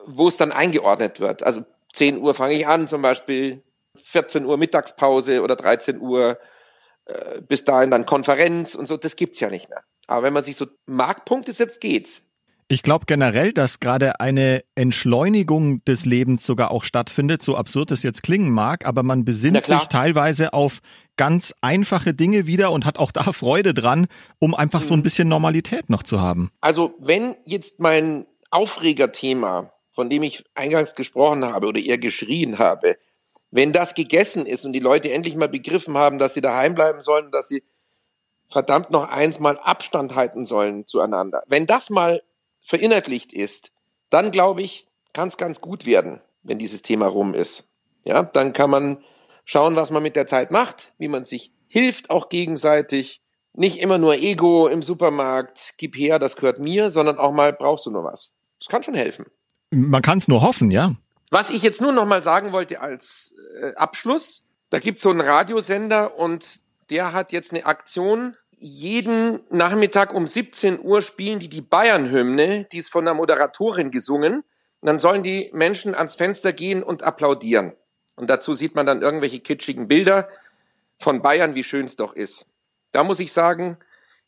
wo 0.05 0.27
es 0.27 0.37
dann 0.37 0.51
eingeordnet 0.51 1.19
wird. 1.19 1.43
Also 1.43 1.63
10 1.93 2.19
Uhr 2.19 2.33
fange 2.33 2.53
ich 2.53 2.67
an 2.67 2.87
zum 2.87 3.01
Beispiel, 3.01 3.63
14 3.95 4.45
Uhr 4.45 4.57
Mittagspause 4.57 5.41
oder 5.41 5.55
13 5.55 5.99
Uhr 5.99 6.39
äh, 7.05 7.41
bis 7.41 7.65
dahin 7.65 7.91
dann 7.91 8.05
Konferenz 8.05 8.75
und 8.75 8.87
so, 8.87 8.97
das 8.97 9.15
gibt's 9.15 9.39
ja 9.39 9.49
nicht 9.49 9.69
mehr. 9.69 9.83
Aber 10.07 10.23
wenn 10.23 10.33
man 10.33 10.43
sich 10.43 10.55
so 10.55 10.67
Marktpunkte 10.85 11.53
setzt, 11.53 11.81
geht's. 11.81 12.23
Ich 12.71 12.83
glaube 12.83 13.05
generell, 13.07 13.51
dass 13.51 13.79
gerade 13.79 14.19
eine 14.19 14.63
Entschleunigung 14.75 15.83
des 15.85 16.05
Lebens 16.05 16.45
sogar 16.45 16.69
auch 16.69 16.83
stattfindet, 16.83 17.41
so 17.41 17.55
absurd 17.57 17.89
es 17.89 18.03
jetzt 18.03 18.21
klingen 18.21 18.51
mag, 18.51 18.85
aber 18.85 19.01
man 19.01 19.25
besinnt 19.25 19.63
sich 19.63 19.87
teilweise 19.87 20.53
auf 20.53 20.79
ganz 21.19 21.53
einfache 21.59 22.13
Dinge 22.13 22.47
wieder 22.47 22.71
und 22.71 22.85
hat 22.85 22.97
auch 22.97 23.11
da 23.11 23.23
Freude 23.33 23.73
dran, 23.73 24.07
um 24.39 24.55
einfach 24.55 24.83
so 24.83 24.93
ein 24.93 24.99
mhm. 24.99 25.03
bisschen 25.03 25.27
Normalität 25.27 25.89
noch 25.89 26.01
zu 26.01 26.21
haben. 26.21 26.49
Also 26.61 26.95
wenn 26.97 27.35
jetzt 27.43 27.81
mein 27.81 28.25
Aufregerthema, 28.51 29.73
von 29.91 30.09
dem 30.09 30.23
ich 30.23 30.45
eingangs 30.55 30.95
gesprochen 30.95 31.43
habe 31.43 31.67
oder 31.67 31.81
eher 31.81 31.97
geschrien 31.97 32.57
habe, 32.57 32.97
wenn 33.51 33.73
das 33.73 33.95
gegessen 33.95 34.45
ist 34.45 34.63
und 34.63 34.71
die 34.71 34.79
Leute 34.79 35.11
endlich 35.11 35.35
mal 35.35 35.49
begriffen 35.49 35.97
haben, 35.97 36.19
dass 36.19 36.35
sie 36.35 36.41
daheim 36.41 36.73
bleiben 36.73 37.01
sollen, 37.01 37.31
dass 37.31 37.49
sie 37.49 37.63
verdammt 38.47 38.89
noch 38.89 39.09
eins 39.09 39.41
mal 39.41 39.57
Abstand 39.57 40.15
halten 40.15 40.45
sollen 40.45 40.87
zueinander. 40.87 41.43
Wenn 41.47 41.65
das 41.65 41.89
mal 41.89 42.23
verinnerlicht 42.61 43.33
ist, 43.33 43.73
dann 44.09 44.31
glaube 44.31 44.61
ich, 44.61 44.87
kann 45.11 45.27
es 45.27 45.35
ganz 45.35 45.59
gut 45.59 45.85
werden, 45.85 46.21
wenn 46.43 46.59
dieses 46.59 46.81
Thema 46.81 47.07
rum 47.07 47.33
ist. 47.33 47.69
Ja, 48.05 48.23
dann 48.23 48.53
kann 48.53 48.69
man 48.69 49.03
schauen, 49.49 49.75
was 49.75 49.89
man 49.89 50.03
mit 50.03 50.15
der 50.15 50.27
Zeit 50.27 50.51
macht, 50.51 50.93
wie 50.99 51.07
man 51.07 51.25
sich 51.25 51.51
hilft, 51.67 52.11
auch 52.11 52.29
gegenseitig. 52.29 53.23
Nicht 53.53 53.79
immer 53.79 53.97
nur 53.97 54.13
Ego 54.13 54.67
im 54.67 54.83
Supermarkt, 54.83 55.73
gib 55.77 55.97
her, 55.97 56.19
das 56.19 56.35
gehört 56.35 56.59
mir, 56.59 56.91
sondern 56.91 57.17
auch 57.17 57.31
mal 57.31 57.51
brauchst 57.51 57.87
du 57.87 57.91
nur 57.91 58.03
was. 58.03 58.31
Das 58.59 58.67
kann 58.67 58.83
schon 58.83 58.93
helfen. 58.93 59.25
Man 59.71 60.03
kann 60.03 60.19
es 60.19 60.27
nur 60.27 60.41
hoffen, 60.41 60.69
ja. 60.69 60.93
Was 61.31 61.49
ich 61.49 61.63
jetzt 61.63 61.81
nur 61.81 61.91
noch 61.91 62.05
mal 62.05 62.21
sagen 62.21 62.51
wollte 62.51 62.79
als 62.79 63.33
äh, 63.61 63.73
Abschluss, 63.73 64.45
da 64.69 64.77
gibt's 64.77 65.01
so 65.01 65.09
einen 65.09 65.21
Radiosender 65.21 66.19
und 66.19 66.59
der 66.91 67.11
hat 67.13 67.31
jetzt 67.31 67.51
eine 67.51 67.65
Aktion 67.65 68.35
jeden 68.59 69.39
Nachmittag 69.49 70.13
um 70.13 70.27
17 70.27 70.79
Uhr 70.79 71.01
spielen 71.01 71.39
die 71.39 71.49
die 71.49 71.61
Bayern-Hymne, 71.61 72.65
die 72.71 72.77
ist 72.77 72.91
von 72.91 73.05
der 73.05 73.15
Moderatorin 73.15 73.89
gesungen. 73.89 74.43
Und 74.81 74.87
dann 74.87 74.99
sollen 74.99 75.23
die 75.23 75.49
Menschen 75.53 75.95
ans 75.95 76.15
Fenster 76.15 76.53
gehen 76.53 76.83
und 76.83 77.01
applaudieren. 77.03 77.73
Und 78.19 78.29
dazu 78.29 78.53
sieht 78.53 78.75
man 78.75 78.85
dann 78.85 79.01
irgendwelche 79.01 79.39
kitschigen 79.39 79.87
Bilder 79.87 80.27
von 80.97 81.21
Bayern, 81.21 81.55
wie 81.55 81.63
schön 81.63 81.85
es 81.85 81.95
doch 81.95 82.13
ist. 82.13 82.45
Da 82.91 83.05
muss 83.05 83.21
ich 83.21 83.31
sagen, 83.31 83.77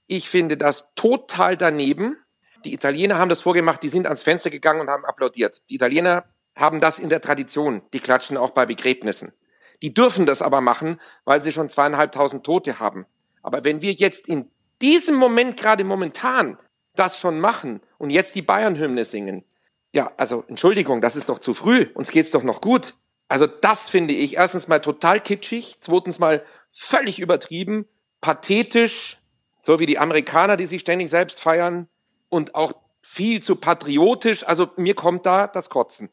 ich 0.08 0.30
finde 0.30 0.56
das 0.56 0.93
total 0.95 1.58
daneben. 1.58 2.15
Die 2.63 2.73
Italiener 2.73 3.17
haben 3.17 3.27
das 3.27 3.41
vorgemacht, 3.41 3.84
die 3.84 3.89
sind 3.89 4.06
ans 4.06 4.23
Fenster 4.23 4.49
gegangen 4.49 4.80
und 4.80 4.89
haben 4.89 5.04
applaudiert. 5.04 5.62
Die 5.69 5.75
Italiener 5.75 6.23
haben 6.56 6.80
das 6.80 6.99
in 6.99 7.10
der 7.10 7.19
Tradition, 7.19 7.82
die 7.91 7.99
klatschen 7.99 8.38
auch 8.38 8.51
bei 8.51 8.65
Begräbnissen. 8.65 9.34
Die 9.82 9.93
dürfen 9.93 10.25
das 10.25 10.41
aber 10.41 10.62
machen, 10.62 11.01
weil 11.25 11.41
sie 11.41 11.51
schon 11.51 11.69
zweieinhalbtausend 11.69 12.45
Tote 12.45 12.80
haben. 12.80 13.06
Aber 13.41 13.65
wenn 13.65 13.82
wir 13.82 13.91
jetzt 13.91 14.30
in 14.30 14.49
diesem 14.82 15.15
Moment, 15.15 15.58
gerade 15.58 15.84
momentan, 15.84 16.58
das 16.95 17.19
schon 17.19 17.41
machen 17.41 17.82
und 17.97 18.10
jetzt 18.10 18.36
die 18.36 18.41
Bayern-Hymne 18.41 19.04
singen, 19.04 19.43
ja, 19.91 20.13
also 20.15 20.45
Entschuldigung, 20.47 21.01
das 21.01 21.17
ist 21.17 21.27
doch 21.27 21.39
zu 21.39 21.54
früh, 21.54 21.88
uns 21.93 22.12
geht's 22.12 22.32
doch 22.32 22.43
noch 22.43 22.62
gut. 22.62 22.95
Also 23.32 23.48
das 23.48 23.88
finde 23.88 24.13
ich 24.13 24.36
erstens 24.36 24.67
mal 24.67 24.82
total 24.82 25.22
kitschig, 25.22 25.78
zweitens 25.80 26.20
mal 26.20 26.44
völlig 26.70 27.17
übertrieben, 27.17 27.86
pathetisch, 28.20 29.20
so 29.62 29.80
wie 29.80 29.86
die 29.86 29.98
Amerikaner, 29.98 30.58
die 30.58 30.65
sich 30.65 30.82
ständig 30.82 31.10
selbst 31.10 31.39
feiern 31.39 31.88
und 32.28 32.56
auch 32.56 32.74
viel 33.02 33.41
zu 33.41 33.56
patriotisch. 33.56 34.46
Also 34.46 34.72
mir 34.76 34.96
kommt 34.96 35.26
da 35.26 35.48
das 35.48 35.70
Kotzen. 35.70 36.10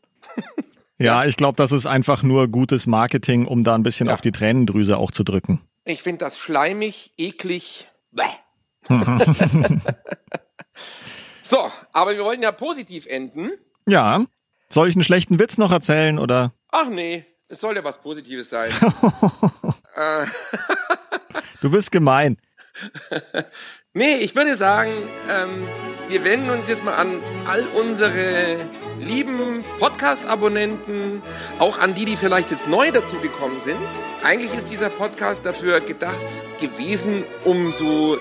ja, 0.99 1.25
ich 1.25 1.37
glaube, 1.37 1.57
das 1.57 1.73
ist 1.73 1.87
einfach 1.87 2.23
nur 2.23 2.47
gutes 2.47 2.87
Marketing, 2.87 3.49
um 3.49 3.65
da 3.65 3.75
ein 3.75 3.83
bisschen 3.83 4.07
ja. 4.07 4.15
auf 4.15 4.21
die 4.21 4.31
Tränendrüse 4.31 4.97
auch 4.97 5.11
zu 5.11 5.25
drücken. 5.25 5.61
Ich 5.85 6.05
finde 6.05 6.19
das 6.21 6.39
schleimig, 6.39 7.15
eklig. 7.17 7.89
so, 11.43 11.59
aber 11.93 12.15
wir 12.15 12.23
wollen 12.23 12.43
ja 12.43 12.53
positiv 12.53 13.07
enden. 13.07 13.51
Ja. 13.89 14.25
Soll 14.69 14.89
ich 14.89 14.95
einen 14.95 15.03
schlechten 15.03 15.41
Witz 15.41 15.59
noch 15.59 15.73
erzählen 15.73 16.21
oder? 16.21 16.53
Ach 16.71 16.89
nee, 16.89 17.25
es 17.49 17.61
soll 17.61 17.77
ja 17.77 17.85
was 17.85 18.01
Positives 18.01 18.51
sein. 18.51 18.71
Äh. 19.97 20.27
du 21.61 21.73
bist 21.73 21.91
gemein. 21.91 22.39
nee, 23.95 24.15
ich 24.19 24.37
würde 24.37 24.55
sagen, 24.55 24.93
ähm, 25.29 25.67
wir 26.07 26.23
wenden 26.23 26.51
uns 26.51 26.69
jetzt 26.69 26.85
mal 26.85 26.95
an 26.95 27.21
all 27.49 27.67
unsere 27.67 28.59
lieben 29.01 29.65
Podcast-Abonnenten, 29.81 31.21
auch 31.59 31.81
an 31.81 31.95
die, 31.95 32.05
die 32.05 32.17
vielleicht 32.17 32.53
jetzt 32.53 32.69
neu 32.69 32.93
dazugekommen 32.93 33.59
sind. 33.59 33.81
Eigentlich 34.23 34.55
ist 34.55 34.71
dieser 34.71 34.89
Podcast 34.89 35.45
dafür 35.45 35.81
gedacht 35.81 36.43
gewesen, 36.61 37.25
um 37.45 37.73
so 37.73 38.19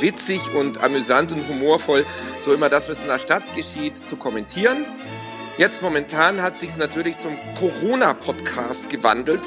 witzig 0.00 0.54
und 0.54 0.80
amüsant 0.80 1.32
und 1.32 1.48
humorvoll 1.48 2.06
so 2.42 2.54
immer 2.54 2.68
das, 2.68 2.88
was 2.88 3.02
in 3.02 3.08
der 3.08 3.18
Stadt 3.18 3.42
geschieht, 3.54 3.96
zu 3.96 4.14
kommentieren. 4.14 4.86
Jetzt 5.60 5.82
momentan 5.82 6.40
hat 6.40 6.56
sich 6.56 6.78
natürlich 6.78 7.18
zum 7.18 7.36
Corona-Podcast 7.58 8.88
gewandelt. 8.88 9.46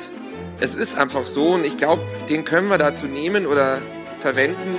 Es 0.59 0.75
ist 0.75 0.95
einfach 0.95 1.25
so 1.25 1.53
und 1.53 1.63
ich 1.63 1.75
glaube, 1.75 2.03
den 2.29 2.45
können 2.45 2.67
wir 2.67 2.77
dazu 2.77 3.07
nehmen 3.07 3.47
oder 3.47 3.81
verwenden, 4.19 4.77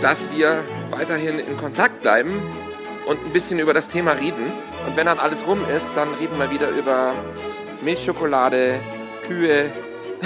dass 0.00 0.28
wir 0.32 0.64
weiterhin 0.90 1.38
in 1.38 1.56
Kontakt 1.56 2.02
bleiben 2.02 2.42
und 3.06 3.24
ein 3.24 3.32
bisschen 3.32 3.60
über 3.60 3.72
das 3.72 3.86
Thema 3.86 4.10
reden. 4.10 4.52
Und 4.84 4.96
wenn 4.96 5.06
dann 5.06 5.20
alles 5.20 5.46
rum 5.46 5.60
ist, 5.76 5.92
dann 5.94 6.12
reden 6.14 6.36
wir 6.40 6.50
wieder 6.50 6.70
über 6.70 7.14
Milchschokolade, 7.80 8.80
Kühe, 9.28 9.70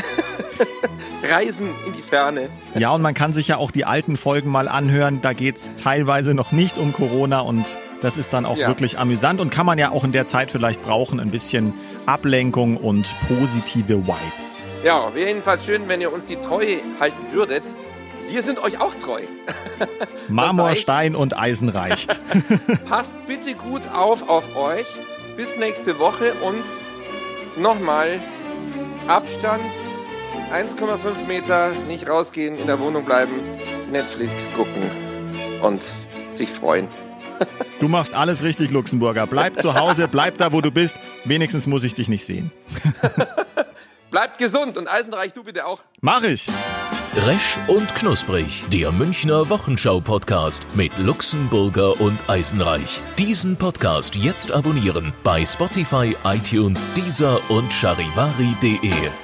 Reisen 1.22 1.68
in 1.86 1.92
die 1.92 2.02
Ferne. 2.02 2.50
Ja, 2.74 2.90
und 2.90 3.02
man 3.02 3.14
kann 3.14 3.32
sich 3.32 3.48
ja 3.48 3.56
auch 3.56 3.70
die 3.70 3.84
alten 3.84 4.16
Folgen 4.16 4.50
mal 4.50 4.68
anhören. 4.68 5.20
Da 5.20 5.32
geht 5.32 5.56
es 5.56 5.74
teilweise 5.74 6.34
noch 6.34 6.52
nicht 6.52 6.78
um 6.78 6.92
Corona 6.92 7.40
und 7.40 7.78
das 8.00 8.16
ist 8.16 8.32
dann 8.32 8.44
auch 8.44 8.56
ja. 8.56 8.68
wirklich 8.68 8.98
amüsant 8.98 9.40
und 9.40 9.50
kann 9.50 9.66
man 9.66 9.78
ja 9.78 9.90
auch 9.90 10.04
in 10.04 10.12
der 10.12 10.26
Zeit 10.26 10.50
vielleicht 10.50 10.82
brauchen. 10.82 11.20
Ein 11.20 11.30
bisschen 11.30 11.74
Ablenkung 12.06 12.76
und 12.76 13.14
positive 13.28 14.06
Vibes. 14.06 14.62
Ja, 14.84 15.14
wäre 15.14 15.28
jedenfalls 15.28 15.64
schön, 15.64 15.88
wenn 15.88 16.00
ihr 16.00 16.12
uns 16.12 16.26
die 16.26 16.36
Treue 16.36 16.80
halten 17.00 17.32
würdet. 17.32 17.74
Wir 18.28 18.42
sind 18.42 18.58
euch 18.58 18.80
auch 18.80 18.94
treu. 18.94 19.22
Marmor, 20.28 20.74
Stein 20.76 21.14
und 21.14 21.36
Eisen 21.36 21.68
reicht. 21.68 22.20
Passt 22.88 23.14
bitte 23.26 23.54
gut 23.54 23.82
auf 23.92 24.28
auf 24.28 24.54
euch. 24.56 24.86
Bis 25.36 25.56
nächste 25.56 25.98
Woche 25.98 26.32
und 26.42 26.62
nochmal 27.56 28.20
Abstand 29.08 29.72
1,5 30.52 31.26
Meter, 31.26 31.72
nicht 31.88 32.08
rausgehen, 32.08 32.58
in 32.58 32.66
der 32.66 32.78
Wohnung 32.80 33.04
bleiben, 33.04 33.32
Netflix 33.90 34.48
gucken 34.56 34.90
und 35.62 35.90
sich 36.30 36.50
freuen. 36.50 36.88
Du 37.80 37.88
machst 37.88 38.14
alles 38.14 38.42
richtig, 38.42 38.70
Luxemburger. 38.70 39.26
Bleib 39.26 39.60
zu 39.60 39.74
Hause, 39.74 40.08
bleib 40.08 40.38
da, 40.38 40.52
wo 40.52 40.60
du 40.60 40.70
bist. 40.70 40.96
Wenigstens 41.24 41.66
muss 41.66 41.84
ich 41.84 41.94
dich 41.94 42.08
nicht 42.08 42.24
sehen. 42.24 42.52
Bleibt 44.10 44.38
gesund 44.38 44.78
und 44.78 44.86
Eisenreich, 44.88 45.32
du 45.32 45.42
bitte 45.42 45.66
auch. 45.66 45.80
Mach 46.00 46.22
ich. 46.22 46.46
Resch 47.26 47.58
und 47.66 47.94
Knusprig, 47.96 48.64
der 48.72 48.92
Münchner 48.92 49.50
Wochenschau-Podcast 49.50 50.64
mit 50.76 50.96
Luxemburger 50.98 52.00
und 52.00 52.18
Eisenreich. 52.28 53.02
Diesen 53.18 53.56
Podcast 53.56 54.14
jetzt 54.14 54.52
abonnieren 54.52 55.12
bei 55.24 55.44
Spotify, 55.44 56.16
iTunes, 56.24 56.92
Deezer 56.94 57.38
und 57.50 57.72
charivari.de. 57.72 59.23